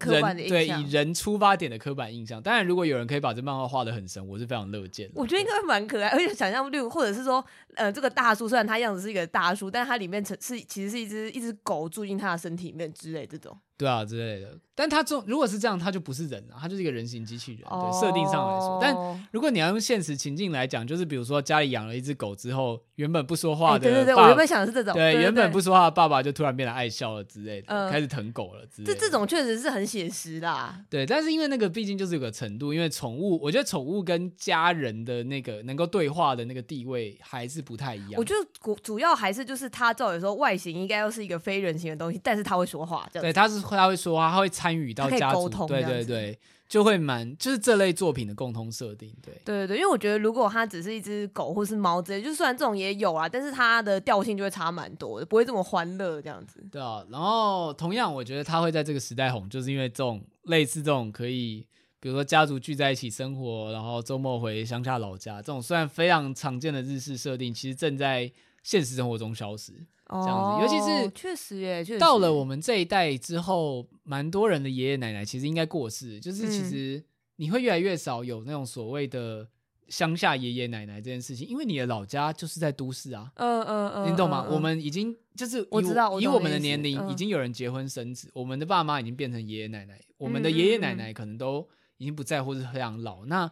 [0.48, 2.42] 对以人出发点的刻板印象。
[2.42, 5.14] 当然，如果有人可以把这漫画画的很深，我是非常乐见的。
[5.16, 13.60] 我觉得应该会蛮可爱，而且想象力，或者是说，呃，这个大叔虽然他样子是一个大叔，但他里面是其实是一只一只狗住进他的身体里面之类这种。
[13.82, 14.56] 对啊，之类的。
[14.76, 17.62] 但他这如果是这样，他就不是人了，他就是一个人形机器人。
[17.62, 18.96] 对，设定上来说，但
[19.32, 28.94] 如果你要用现实情境来讲，就是比如说家里养了一只狗之后，原本不说话的，对对对，我原本想的是这种，对，原本不说话的爸爸就突然变得爱笑了之类的，开始疼狗了之类的。
[28.94, 30.80] 这这种确实是很写实啦。
[30.90, 38.14] 对，但是因为那个毕竟就是有个程度，因为宠物，我觉得宠物跟家人的那个能够对话的那个地位还是不太一样。
[38.18, 56.64] 我觉得主主要还是就是他照理说外形应该要是一个非人形的东西，但是他会说话，对，他是他会说话，他会参与到家族，对对对，就会蛮就是这类作品的共通设定，对对对，因为我觉得如果它只是一只狗或是猫之类，就虽然这种也有啊，但是它的调性就会差蛮多的，不会这么欢乐这样子。
[56.72, 61.68] 对啊，然后同样我觉得它会在这个时代红，就是因为这种类似这种可以，
[62.00, 68.32] 比如说家族聚在一起生活，然后周末回乡下老家这种虽然非常常见的日式设定，其实正在
[68.64, 69.74] 现实生活中消失。
[70.12, 77.02] 这样子，尤其是确实耶，确实到了我们这一代之后，蛮多人的爷爷奶奶其实应该过世，就是其实
[77.38, 79.48] 你会越来越少有那种所谓的
[79.88, 83.32] 乡下爷爷奶奶这件事情，因为你的老家就是在都市啊。
[83.36, 84.46] 嗯嗯嗯，你懂吗？
[84.50, 91.66] 我们已经就是我知道，以我们的年龄，已经有人结婚生子，我们的爸妈已经变成爷爷奶奶，我们的爷爷奶奶可能都
[91.98, 93.26] 已经不在乎是非常老。
[93.26, 93.50] 那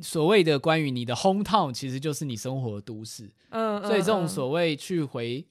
[0.00, 3.30] 所谓的关于你的 hometown，其实就是你生活的都市。
[3.50, 5.46] 嗯，所以这种所谓去回。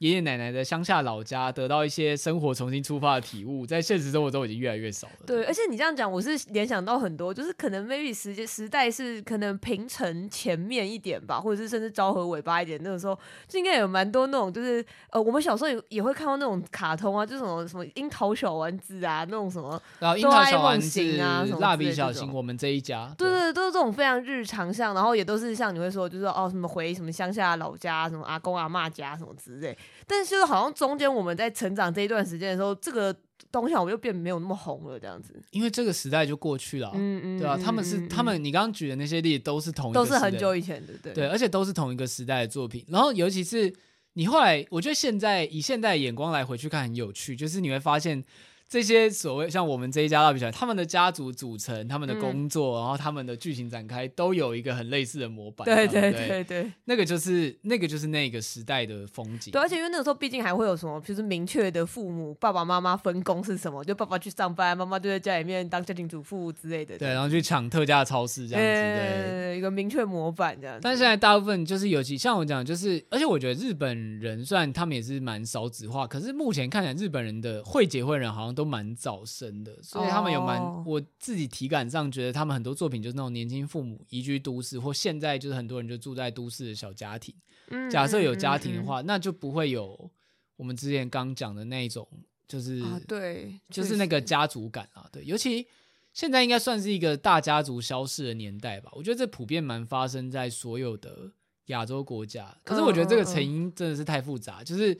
[0.00, 5.14] 爷爷奶奶的乡下老家，得到一些生活重新出发的体悟，在现实生活中已经越来越少了。
[5.26, 13.18] 对，而且你这样讲，我是联想到很多，就是可能 maybe 时间时代是可能平成前面一点吧，或者是甚至昭和尾巴一点，那个时候
[13.48, 29.74] 就应该有蛮多那种，就是呃，我们小时候也也会看到那种卡通啊，就什么什么樱桃小丸子啊，那种什么，然后樱桃小丸子啊，蜡笔小新，我们这一家，对对，对，都是这种非常日常像，然后也都是像你会说，就是哦什么回什么乡下老家，什么阿公阿嬷家什么之类。
[30.06, 33.14] 但是好像中间我们在成长这一段时间的时候，这个
[33.50, 35.34] 东西好像就变没有那么红了，这样子。
[35.50, 37.56] 因为这个时代就过去了，嗯嗯，对啊？
[37.56, 42.84] 他们是他们，你刚刚举的那些例子都是同一个，都是很久以前的，对对，而且都是同一个时代的作品。
[42.88, 43.72] 然后尤其是
[44.14, 48.24] 你后来，我觉得现在以现代眼光来回去看很有趣，就是你会发现。
[48.68, 55.64] 这些所谓像我们这一家蜡笔小新，他们的家族组成、他们的工作，嗯、然后他们的剧情展开，都有一个很类似的模板。
[55.64, 59.52] 对对对对，那个就是那个就是那个时代的风景。
[59.52, 66.98] 对，而且因为那个时候毕竟还会有什么，就是明确的父母爸爸妈妈分工是什么，就爸爸去上班，妈妈就在家里面当家庭主妇之类的。
[66.98, 70.80] 对，然后去抢特价超市这样子，对，对，一个明确模板这样子。
[70.82, 79.22] 但现在大部分就是尤其像我讲，就是而且我觉得日本人虽然他们也是蛮少子化，可是目前看起来日本人的会结婚人好像都蛮早。
[79.26, 80.86] 生的，所以他们有蛮，oh.
[80.86, 87.34] 我自己体感上觉得他们很多作品就是那种年轻父母移居都市，或现在就是很多人就住在都市的小家庭。
[87.70, 90.08] 嗯，假设有家庭的话，嗯嗯、那就不会有
[90.56, 92.08] 我们之前刚讲的那一种，
[92.46, 95.08] 就是、啊、对，就是那个家族感啊。
[95.10, 95.66] 对，尤其
[96.12, 98.92] 现在应该算是一个大家族消逝的年代吧。
[98.94, 101.32] 我觉得这普遍蛮发生在所有的
[101.66, 102.56] 亚洲国家。
[102.62, 104.96] 可是我觉得这个成因真的是太复杂，就是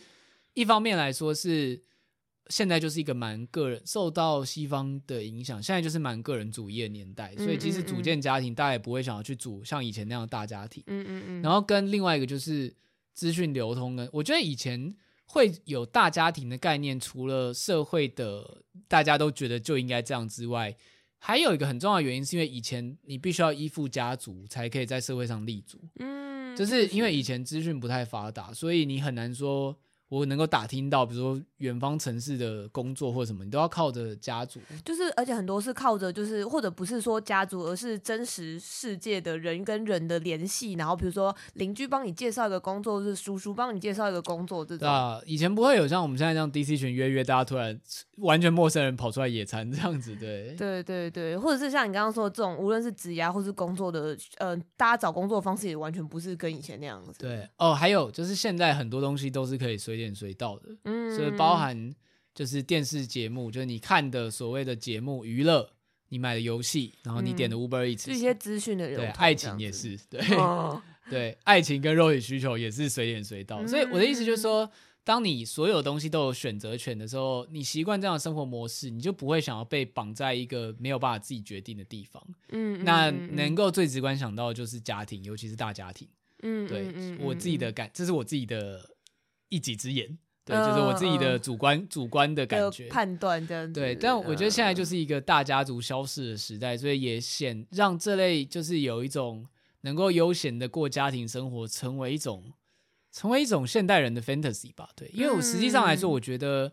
[0.54, 1.80] 一方面来说是。
[2.48, 10.82] 现在就是一个蛮个人，受到西方的影响，现在就是蛮个人主义的年代，所以其实组建家庭，大家也不会想要去组像以前那样的大家庭。
[10.86, 11.42] 嗯嗯嗯。
[11.42, 12.72] 然后跟另外一个就是
[13.14, 14.94] 资讯流通跟，我觉得以前
[15.26, 20.76] 会有大家庭的概念，除了社会的大家都觉得就应该这样之外，
[21.18, 25.80] 还有一个很重要的原因，是因为以前你必须要依附家族才可以在社会上立足。
[25.98, 26.56] 嗯。
[26.56, 29.76] 就是因为以前资讯不太发达，所以你很难说。
[30.08, 34.60] 我能够打听到，比如说远方城市的工作或什么，你都要靠着家族。
[34.84, 40.74] 就是，而且很多是靠着，就是或者不是说家族，而是真实世界的人跟人的联系。
[40.74, 44.88] 然后，比如说邻居帮你介绍一个工作，是叔叔帮你介绍一个工作，这种。
[44.88, 47.78] 啊，以前不会有像我们现在这样 DC 群约约，大家突然
[48.18, 50.54] 完全陌生人跑出来野餐这样子，对。
[50.56, 57.12] 对对对，或者是像你刚刚说的这种，无论是职涯或是工作的，呃，大家找工作的方式也完全不是跟以前那样子。
[57.18, 59.96] 对哦，还有就是现在很多东西都是可以随。
[59.96, 61.94] 点随到的，嗯，所以包含
[62.34, 65.70] 就是电视节目，就是你看的所谓的节目娱乐，
[66.08, 73.62] 你买的游戏，然后你点的 Uber Eats，这些资讯的人，对，爱情也是，对，哦、 对，爱情跟肉体需求也是随点随到。
[73.62, 74.70] 嗯、所以我的意思就是说，
[75.02, 82.22] 当你所有东西都有选择权的时候，你习惯这样的生活模式，你就不会想要被绑在一个没有办法自己决定的地方。
[82.50, 86.06] 嗯，那能够最直观想到的就是家庭，尤其是大家庭。
[86.42, 88.90] 嗯，对，我自己的感，这是我自己的。
[89.48, 93.78] 一己之言，对，就是我自己的主观、嗯、主观的感觉判断这样子。
[93.78, 99.44] 对，但我觉得现在就是一个大家族消逝的时代，所以也显让这类就是有一种
[99.80, 102.52] 能够悠闲的过家庭生活，成为一种
[103.10, 104.88] 成为一种现代人的 fantasy 吧。
[104.94, 106.72] 对，因为我实际上来说，我觉得。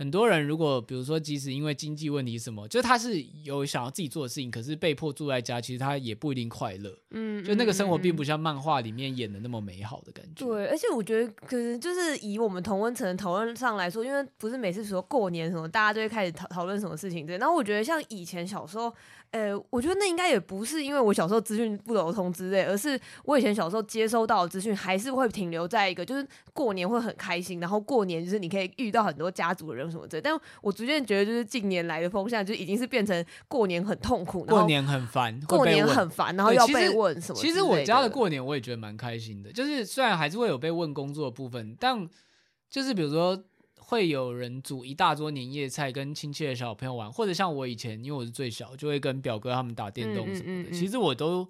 [0.00, 6.90] 很多人如果比如说，即使因为经济问题什么，就他是有想要自己做的事情，可是被迫住在家，其实他也不一定快乐。
[7.10, 10.46] 嗯，就那个生活并不像漫画里面演的那么美好的感觉。
[10.46, 17.26] 对，而且我觉得可能就是以我们同温层的讨论上来说，因为不是每次说过年什么，大家就会开始讨讨论什么事情。
[17.26, 18.90] 对，然后我觉得像以前小时候。
[19.32, 30.20] 呃，我觉得那应该也不是因为我小时候资讯不流通之类，而是我以前小时候接收到的资讯还是会停留在一个，就是过年会很开心，然后过年就是你可以遇到很多家族的人什么之类。
[30.20, 37.38] 但我逐渐觉得，就是近年来的风向就已经是变成过年很痛苦，过年很烦，过年很烦，然后要被问什么。
[37.40, 42.08] 其实我家的过年我也觉得蛮开心的，就是虽然还是会有被问工作的部分，但
[42.68, 43.44] 就是比如说。
[43.90, 50.44] 会有人煮一大桌年夜菜跟亲戚的小朋友玩，或者像我以前，因为我是最小，就会跟表哥他们打电动什么的。
[50.44, 51.48] 嗯嗯嗯嗯，其实我都。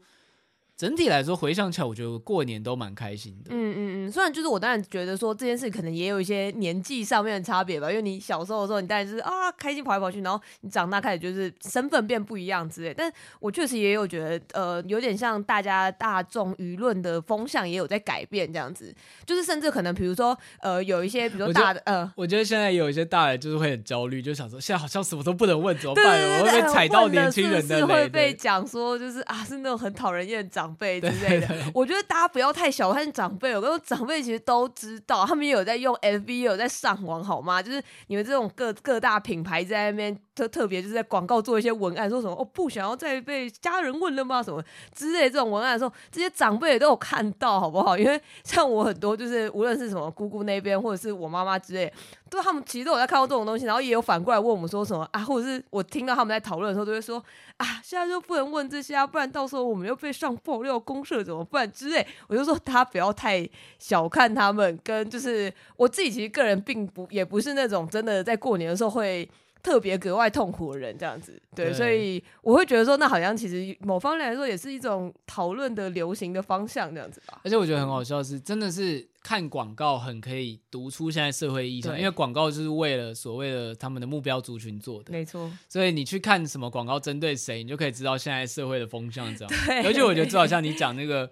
[0.81, 3.51] 整体来说，回想起来，我觉得过年都蛮开心的。
[3.51, 12.95] 嗯嗯嗯，虽然就是我当然觉得说这件事可能也有一些年纪上面的差别吧，因为你小时候的时候，你当然就是啊开心跑来跑去，然后你长大开始就是身份变不一样之类。
[12.95, 18.91] 但我确实也有觉得，呃，有点像大家大众舆论的风向也有在改变这样子，
[19.27, 26.41] 就是甚至可能比如说，呃，有一些比如说大的，呃，我觉得现在有一些大人就是会很焦虑，就想说现在好像什么都不能问，怎么办？
[26.41, 30.70] 我会被踩到年轻人的雷，是会被讲说就是啊，是那种很讨人厌的长。
[30.71, 33.55] 长辈之类的，我觉得大家不要太小看长辈。
[33.57, 37.61] 我跟你说，长辈其实都知道，他们也有在用 FB，也有在上网，好吗？
[37.61, 40.17] 就是你们这种各各大品牌在那边
[40.49, 44.41] 特别就是在广告做一些文案，说什么哦，不想要再被家人问了吗？
[44.41, 44.63] 什么
[44.95, 47.99] 之类这种文案的时候，这些长辈也都有看到，好不好？
[47.99, 51.93] 因为 像我很多就是无论是什么姑姑那边，或者是我妈妈之类，
[52.29, 57.21] 都他们其实都有在看到这种东西，然后也有反过来问我们说什么啊，或者是我听到他们在讨论的时候，都会说
[57.57, 60.61] 啊，现在就不能问这些啊，不然到时候我们又被上爆。
[60.61, 69.27] 料公社怎么办之类，我就说大家不要太小看他们，跟就是我自己其实个人并不也不是那种真的在过年的时候会
[69.63, 77.41] 特别格外痛苦的人这样子，对，对所以我会觉得说那好像其实某方面来说也是一种讨论的流行的方向这样子吧。
[77.45, 79.09] 而且我觉得很好笑的是，真的是。
[79.23, 85.53] 看广告很可以读出现在社会意义，因为广告就是为了所谓的他们的目标族群做的，没错。
[85.69, 89.55] 所以你去看什么广告针对谁，你就可以知道现在社会的风向这样。
[89.85, 91.31] 而且我觉得就好像你讲那个，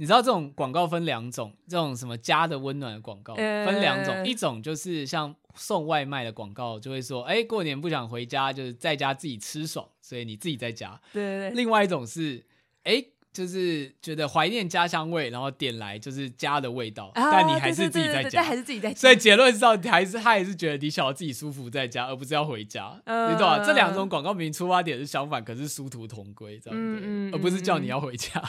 [0.00, 10.98] 你知道这种广告分两种，这种什么家的温暖的广告分两种，一种就是像送外卖的广告，就会说，哎，过年不想回家，就是在家自己吃爽，所以你自己在家。
[11.12, 11.50] 对对对。
[11.50, 12.42] 另外一种是，
[12.84, 13.04] 哎。
[13.32, 18.98] 就是觉得怀念家乡味，然后点来就是家的味道，啊、但你还是自己在家，还是自己在家。
[18.98, 23.64] 所以结论上还是他还是觉得你想要自己舒服在家，而不是要回家，呃、你懂吗？
[23.64, 28.42] 这两种广告明明出发点是相反，可是殊途同归，这样子，嗯嗯、而不是叫你要回家。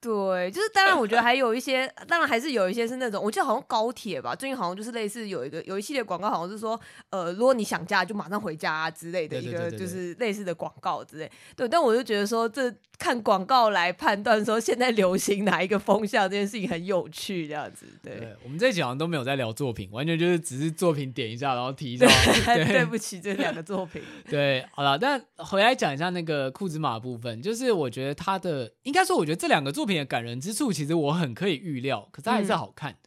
[0.00, 6.80] 对，就是当然，我觉得还有一些，当然还是有一些是那种，我记得好像高铁吧，最近好像就是类似有一个有一系列广告，好像是说，
[7.10, 11.30] 呃，如果你想家就马上回家啊之类的一个，就是类似的广告之类。
[11.54, 12.74] 对，但我就觉得说这。
[13.00, 17.86] 看广告来判断说现在流行哪一个风向，这件事情很有趣，这样子。
[18.02, 22.06] 对，对我们这一集好像都没有在聊作品，完全就是只是作品点一下，然后提一下。
[22.44, 24.02] 对，对不起，这两个作品。
[24.28, 32.92] 对，好了，但回来讲一下那个裤子马部分，就是我觉得他的，应该说，我觉得这两个作品的感人之处，其实我很可以预料，可是它还是好看。
[32.92, 32.98] 嗯、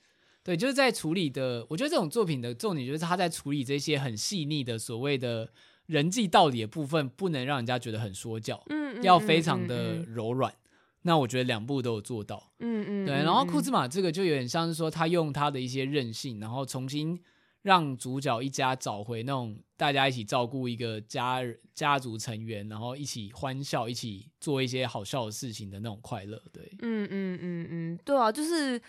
[0.44, 5.50] 对，就是在处理的，我觉得这种作品的重点就是他在处理这些很细腻的所谓的。
[5.86, 10.52] 人际道理的部分不能让人家觉得很说教，嗯，要非常的柔软，
[11.02, 12.52] 那我觉得两部都有做到。
[12.60, 13.16] 嗯嗯，对。
[13.16, 17.22] 然后库兹马这个就有点像是说，他用他的一些韧性，然后重新
[17.64, 21.42] 让主角一家找回那种大家一起照顾一个家
[21.76, 26.42] 家族成员，然后一起欢笑，一起做一些好笑的事情的那种快乐。
[26.54, 28.82] 对，嗯嗯嗯嗯，对啊，就是。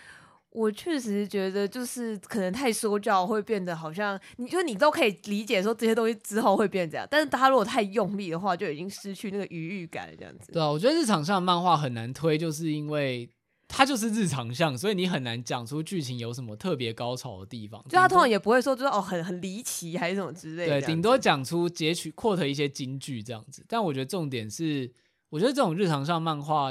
[0.55, 10.53] 我确实觉得，就是可能太说教会变得好像，你就你都可以理解说这些东西之后会变这样，但是大家如果太用力的话，就已经失去那个愉悦感了，这样子。
[10.53, 13.29] 对啊，我觉得日常上漫画很难推，就是因为
[13.67, 17.83] 它就是日常向，所以你很难讲出剧情有什么特别高潮的地方。
[17.89, 20.81] 就他通常也不会说，就是哦很很离奇还是什么之类的。
[20.81, 23.65] 对，顶多讲出截取 quote 一些金句这样子。
[23.67, 24.91] 但我觉得重点是，
[25.29, 26.69] 我觉得这种日常向漫画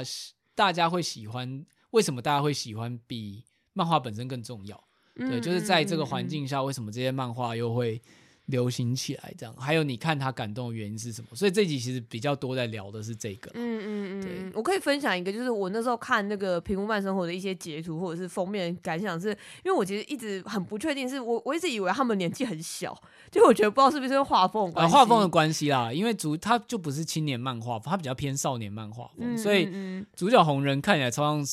[0.55, 3.43] 大家会喜欢，为什么大家会喜欢比？
[3.77, 4.81] 漫画本身更重要，
[5.15, 8.01] 对，就是在这个环境下，为什么这些漫画又会
[8.47, 9.33] 流行起来？
[9.37, 11.27] 这样，还有你看他感动的原因是什么？
[11.33, 13.51] 所以这集其实比较多在聊的是这个。
[13.53, 22.95] 嗯嗯嗯，对，我可以分享一个，就是我那时候看那个《平凡慢生活》的一些截图或者是封面感想是，是因为我其实一直很不确定，是我我一直以为他们年纪很小。
[23.31, 29.67] 就我觉得不知道是不是画风关系，画风的关系啦，因为主他就不是青年漫画，他比较偏少年漫画风，嗯、所以
[30.15, 31.45] 主角红人看起来超像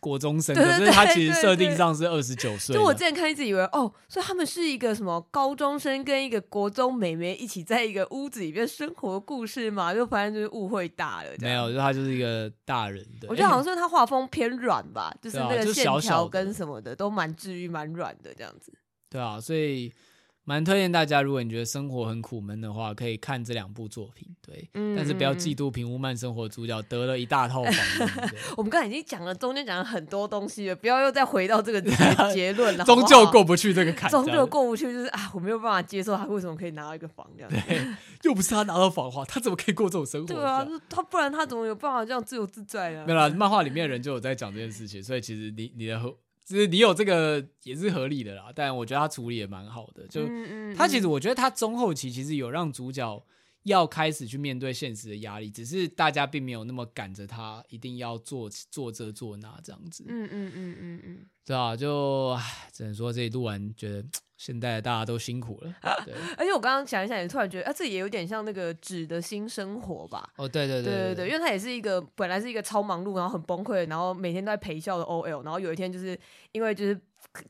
[0.00, 2.74] 国中生，可是他其实设定上是二十九岁。
[2.74, 11.30] 就我之前看一直以为哦，所以他们是一个什么高中生跟一个国中美眉一起在一个屋子里面生活的故事嘛，就反正就是误会大了。
[11.38, 13.28] 没有，就他就是一个大人的。
[13.28, 18.72] 我觉得好像是他画风偏软吧，就是那个线条跟什么的都蛮治愈、蛮软的这样子。
[19.10, 19.92] 对啊，所以。
[20.48, 24.28] 蛮推荐大家，如果你觉得生活很苦闷的话，可以看这两部作品。
[24.40, 27.74] 对，嗯、但是不要嫉妒《平屋慢生活》主角得了一大套房。
[28.56, 31.82] 我们刚才已经讲了，中间讲了很多东西了，不要又再回到这个
[32.32, 32.84] 结论了。
[32.84, 37.56] 终究过不去这个坎，终究过不去，就是啊，我没有办法接受他为什么可以拿到一个房这样子。
[37.66, 37.84] 对，
[38.22, 40.32] 又不是他拿到房的话，他怎么可以过这种生活？
[40.32, 43.04] 对啊，他不然他怎么有办法这样自由自在呢？
[43.04, 46.00] 没有啦，漫画里面的人就有在讲这件事情，所以其实你你的。
[46.46, 50.06] 就是你有这个也是合理的啦，但我觉得他处理也蛮好的。
[50.06, 50.20] 就
[50.76, 53.20] 他其实我觉得他中后期其实有让主角
[53.66, 60.04] 要开始去面对现实的压力，只是大家并没有那么赶着他一定要做做这做那这样子。
[60.08, 64.04] 嗯嗯嗯嗯嗯，对啊，就唉，只能说这一录完觉得。
[64.36, 66.12] 现在大家都辛苦了， 对。
[66.36, 70.28] 而且我刚刚想一想，也突然觉得，啊，这也有点像那个纸的新生活吧？
[70.36, 76.18] 哦，对对对对对对，因为他也是一个本来是一个超忙碌，然后很崩溃，然后每天都在陪笑的 OL，然后有一天就是
[76.52, 77.00] 因为就是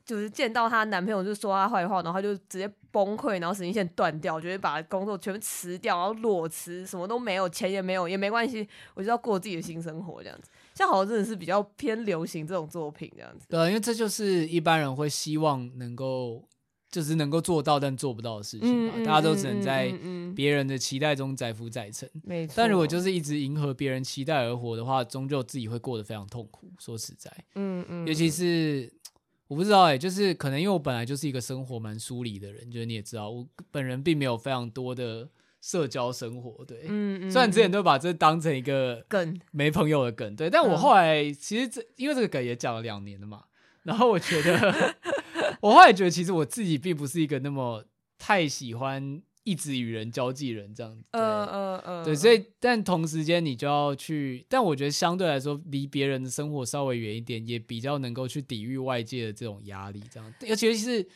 [0.05, 10.49] 就是见到她男朋友就说她坏话，然后她就直接崩溃，然后神经线断掉，觉得把工作全部辞掉，然后裸辞，什么都没有，钱也没有，也没关系，我就要过自己的新生活这样子。
[10.75, 13.45] 像好像真的是比较偏流行这种作品这样子。
[13.49, 16.47] 对，因为这就是一般人会希望能够。
[16.89, 19.93] 就是能够做到但做不到的事情嘛，嗯、大家都只能在
[20.33, 22.09] 别人的期待中载浮载沉。
[22.23, 22.53] 没错。
[22.55, 26.71] 但如果就是一直迎合别人期待而活的话，终究自己会过得非常痛苦。
[26.79, 28.07] 说实在，嗯嗯。
[28.07, 28.89] 尤其是
[29.47, 35.27] 我不知道哎、欸，就是可能因为我本来就是一个生活蛮疏离的人，就是你也知道，我本人并没有非常多的
[35.61, 36.65] 社交生活。
[36.65, 37.31] 对，嗯嗯。
[37.31, 40.49] 虽然之前都把这当成一个梗，没朋友的梗，对。
[40.49, 43.43] 但我后来其实这因为这个梗也讲了两年了嘛，
[43.83, 44.95] 然后我觉得。
[45.61, 47.83] 我后来觉得，其实我自己并不是一个那么
[48.19, 51.03] 太喜欢一直与人交际人这样子。
[51.11, 52.03] 嗯嗯嗯。
[52.03, 60.03] 对，所以但同时间你就要去，但我觉得相对来说，离别人的生活稍微远一点，也比较能够去抵御外界的这种压力。
[60.11, 61.07] 这样，尤其是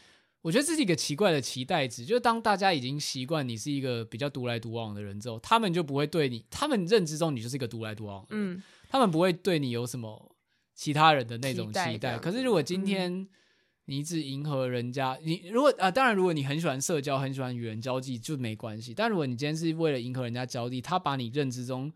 [0.41, 8.53] 我觉得这是一个奇怪的期待值，就是当大家已经习惯你是一个比较独来独往的人之后，他们就不会对你，他们认知中你就是一个独来独往的人。
[8.55, 8.63] 嗯。
[8.89, 10.35] 他们不会对你有什么
[10.75, 12.17] 其他人的那种期待。
[12.17, 13.27] 可是如果今天，嗯
[13.85, 18.93] 你一直迎合人家，你如果啊、呃，当然，如果你很喜欢社交，很喜欢与人交际，就没关系。
[18.93, 21.91] 但如果你今天是为了迎合人家交际，他把你认知中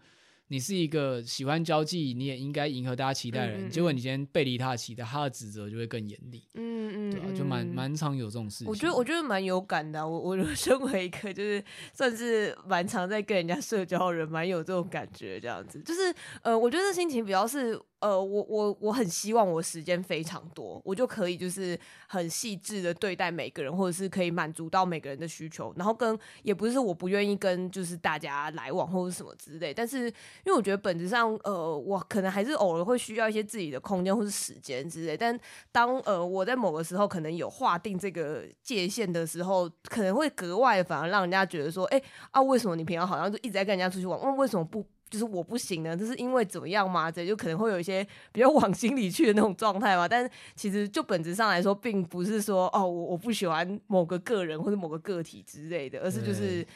[0.48, 6.44] 你是一个喜欢交际，你也应该迎合大家期待的人，嗯嗯嗯，结果你今天背离他的期待，他的指责就会更严厉。
[6.56, 8.68] 嗯嗯，对啊，就蛮蛮常有这种事情。
[8.68, 10.06] 我觉得我觉得蛮有感的、啊。
[10.08, 11.64] 我我 身为一个就是
[11.94, 15.40] 算是蛮常在跟人家社交的人，蛮有这种感觉。
[15.40, 16.14] 这样子，就是
[16.44, 17.80] 呃，我觉得这心情比较是。
[18.00, 25.74] 呃，我我我很希望我时间非常多，我就可以就是很细致的对待每个人，或者是可以满足到每个人的需求。
[25.76, 30.14] 然后跟也不是我不愿意跟就是大家来往或者什么之类，但是因
[30.48, 35.18] 为我觉得本质上，呃，我可能还是偶尔会需要一些自己的空间或是时间之类。
[35.18, 35.38] 但
[35.72, 44.20] 当呃我在某个时候可能有划定这个界限的时候，可能会格外反而让人家觉得说，哎啊，为什么你平常好像就一直在跟人家出去玩？
[44.22, 44.86] 问为什么不？
[45.16, 47.10] 就是我不行呢，这是因为怎么样嘛？
[47.10, 50.06] 这就可能会有一些 比较往心里去的那种状态嘛。
[50.06, 56.68] 但是其实就本质上来说，并不是说哦，我我不喜欢某个个人或者某个个体之类的，而是就是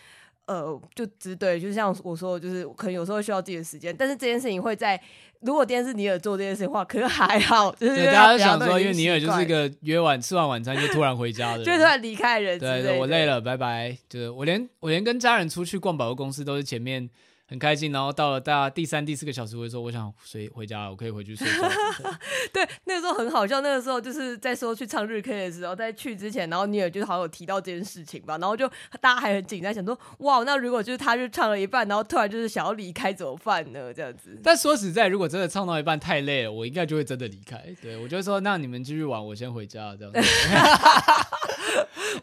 [0.46, 5.00] 呃，就只对，就像我说，就是可能有时候需要自己的时间，但是这件事情会在
[5.42, 13.98] 如果今天是尼尔做这件事情的话，可是还好，就是对大家想说，因为尼尔就是一个约晚吃完晚餐就突然回家的 人，就突然离开人，对对，我累了，拜拜。
[14.08, 17.10] 就是我连我连跟家人出去逛百货公司都是前面。
[17.50, 21.68] 很开心，然后到了大家第三、第四个小时，我就说我想睡回家了，我可以回去睡觉。
[22.54, 23.60] 对，那个时候很好笑。
[23.62, 28.70] 那个时候就是在说去唱日 K 的时候，在去之前，然后你也就是好像有提到这件事情吧，然后就
[29.02, 33.92] 大家还很紧张，想说哇，那如果就是他就唱了一半，然后突然就是想要离开怎么办呢？
[33.92, 34.40] 这样子。
[34.44, 37.58] 但说实在，如果真的唱到一半太累了，我应该就会真的离开。
[37.82, 40.20] 对，我就说那你们继续玩，我先回家这样子。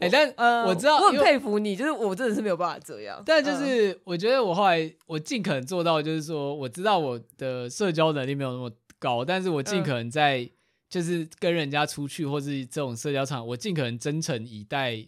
[0.00, 3.22] 哎、欸，但呃，我知道，我很佩服你，就是我真的是没有办法这样。
[3.24, 10.48] 但就是我觉得我后来我尽可能做到，就是说我知道我的社交能力没有那么高，但是我尽可能在
[10.88, 15.06] 就是跟人家出去或是这种社交场，我尽可能真诚以待，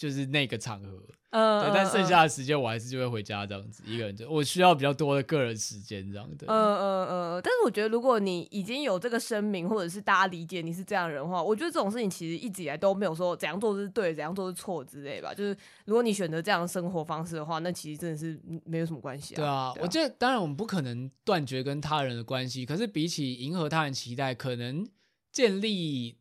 [0.00, 0.98] 就是那个场合。
[1.32, 6.46] 嗯，对，但剩下的时间我还是就会回家这样子，一个人就我需要比较多的个人时间这样的。
[6.48, 15.32] 嗯嗯嗯，但是我觉得如果你已经有这个声明，或者是大家理解你是这样的人的话，我觉得这种事情其实一直以来都没有说怎样做是对，怎样做是错之类吧。
[15.32, 19.36] 就是如果你选择这样的生活方式的话，那其实真的是没有什么关系啊。
[19.36, 24.84] 对啊，对啊，我觉得当然我们不可能断绝跟他人的关系，可是比起迎合他人期待，可能
[25.30, 26.16] 建立。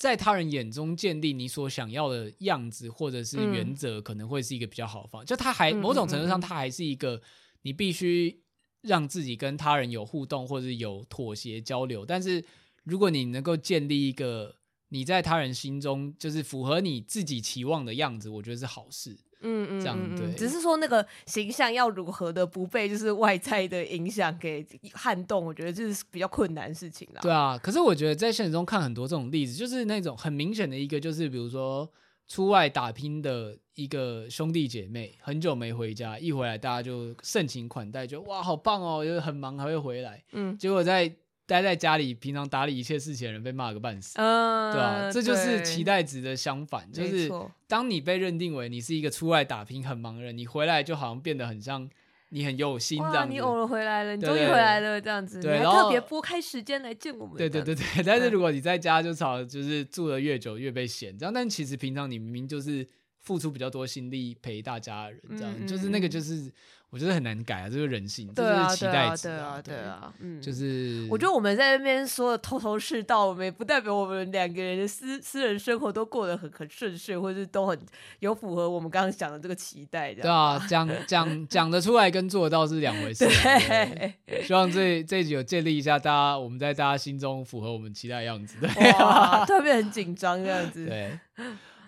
[0.00, 7.20] 在他人眼中建立你所想要的样子或者是原则，可能会是一个比较好的方就他还某种程度上，他还是一个
[7.60, 8.40] 你必须
[8.80, 12.06] 让自己跟他人有互动或者有妥协交流。
[12.06, 12.42] 但是
[12.84, 14.56] 如果你能够建立一个
[14.88, 19.18] 你在他人心中就是符合你自己期望的样子，我觉得是好事。
[19.42, 27.20] 嗯嗯，这样对，只是说那个形象要如何的不被就是外在的影响给撼动，我觉得这是比较困难的事情啦。
[27.20, 31.90] 对啊，可是我觉得在现实中看很多这种例子，就是那种很明显的一个，就是比如说
[32.28, 41.12] 出外打拼的一个兄弟姐妹，很久没回家，一回来大家就盛情款待，就哇好棒哦，就是很忙还会回来，嗯，结果在。
[41.50, 45.10] 待在家里，平常打理一切事情的人被骂个半死，嗯，对吧、啊？
[45.10, 47.28] 这就是期待值的相反，就是
[47.66, 51.90] 当你被认定为你是一个出外打拼很忙的人，你回来就好像变得很像
[52.28, 53.32] 你很有心这样子。
[53.32, 57.36] 你偶尔回来了，你终于回来了这样子，对，然后特别拨开时间来见我们。
[57.36, 62.86] 对对对对，但是如果你在家就吵，就是住的越久越被嫌这样，但其实平常你明明就是
[63.18, 66.52] 付出比较多心力陪大家的人这样，嗯、就是那个就是。
[66.90, 77.78] 我觉得很难改啊，这是人性，这就是期待值啊，对啊，对啊，嗯，就是我觉得我们在那边说的头头是道，我们也不代表我们两个人的私私人生活都过得很很顺遂，或者是都很
[78.18, 83.24] 有符合我们刚刚讲的这个期待，对啊，讲 讲讲得出来跟做得到是两回事。
[83.24, 84.12] 对，
[84.42, 88.68] 希望这这一集有建立一下大家我们在大家心中符合我们期待的样子，对，
[89.46, 91.16] 特别很紧张这样子，对。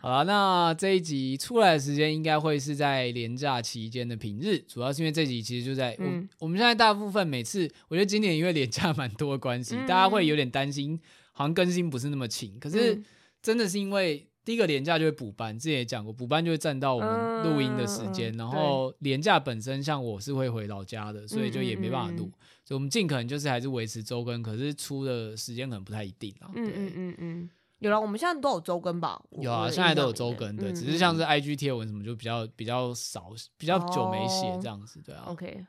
[0.02, 10.98] 好了，那这一集出来的时间应该会是在连假期间的平日，主要是因为这集其实就在、嗯、我我们现在大部分每次，我觉得今年因为连假蛮多的关系，嗯、大家会有点担心，
[11.30, 12.58] 好像更新不是那么勤。
[12.58, 13.00] 可是
[13.40, 26.50] 真的是因为第一个连假就会补班，之前也讲过，补班就会占到我们录音的时间，嗯、然后连假本身像我是会回老家的，所以就也没办法录，嗯嗯嗯，所以我们尽可能就是还是维持周更，可是出的时间可能不太一定啊。
[26.56, 27.50] 嗯嗯嗯。
[27.82, 29.20] 有了，我们现在都有周更吧？
[29.40, 35.24] 有啊，现在都有周更，对，嗯、只是像是 IG 贴文什么就比较比较少，比较久没写这样子，对啊。
[35.26, 35.66] OK，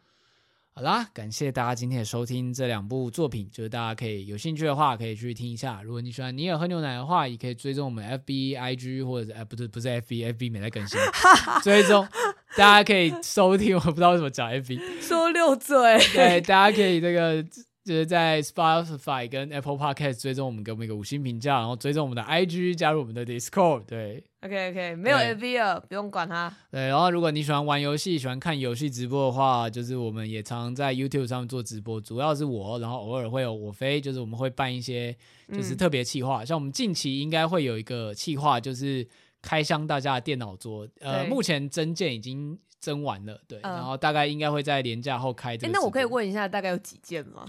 [0.75, 5.81] 好啦，感谢大家今天的收听，这两部作品就是大家可以有兴趣的话可以去听一下。
[5.81, 10.99] 如果你喜欢尼尔喝牛奶的话，也可以追踪我们 FB、IG 或者哎不是不是 FB，FB 没在更新，
[11.63, 12.07] 追踪
[12.55, 13.75] 大家可以收听。
[13.75, 17.43] 我不知道为什么讲 FB， 说六嘴，对，大家可以这个。
[17.83, 23.83] 就是在 Spotify 跟 Apple Podcast 追踪我们，给我们一个五星评价，然后追踪我们的 IG，加入我们的 Discord。
[23.85, 26.55] 对，OK OK，没有 AV 了不用管它。
[26.71, 35.13] 对，然后如果你喜欢玩游戏、喜欢看游戏直播的话，就是我们也常常在 YouTube 上面做直播，主要是我，然后偶尔会有我飞，就是我们会办一些
[35.51, 39.05] 就是特别企划，嗯、像我们近期应该会有一个企划，就是
[39.41, 40.87] 开箱大家的电脑桌。
[41.01, 45.73] 呃，目前真件已经征完了，对，呃、然后大概应该会在连假后开这个。
[45.73, 47.45] 那我可以问一下，大概有几件吗？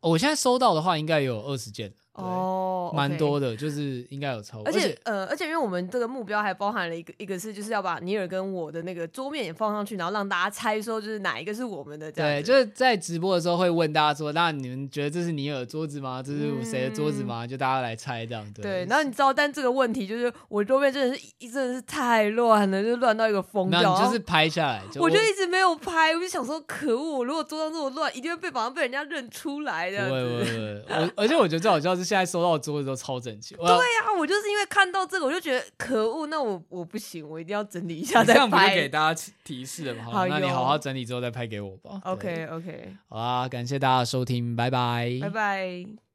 [0.00, 1.92] 我现在收到的话，应该有二十件。
[2.18, 4.62] 哦，蛮多的，就是应该有超。
[4.64, 12.10] 而且呃，而且因为我们这个目标还包含了一个，一个是就是要把尼尔跟我的那个桌面也放上去，然后让大家猜说就是哪一个是我们的。
[12.10, 16.20] 对，就是在直播的时候会问大家说，那你们觉得这是尼尔桌子吗？
[16.20, 17.46] 这是谁的桌子吗？
[17.46, 18.44] 就大家来猜这样。
[18.52, 23.96] 对，然后你知道，但这个问题就是我桌面真的是一真的是太乱了，就乱到一个疯掉。
[23.96, 30.08] 你就是拍下来，我就一直没有拍，我就想说可恶，如果桌上这么乱，一定会被马上被人家认出来的。
[30.08, 32.07] 对对对，我而且我觉得最好笑是。
[32.08, 33.54] 现在收到的桌子都超整齐。
[33.54, 33.74] 对呀、
[34.06, 38.34] 啊，我就是因为看到这个，我就觉得可恶，那我我不行，我一定要整理一下再拍。
[38.34, 40.04] 这样不是给大家提示了吗？
[40.04, 42.00] 好，好，那你好好整理之后再拍给我吧。
[42.04, 46.07] OK OK，好啦，感谢大家的收听，拜拜，拜拜。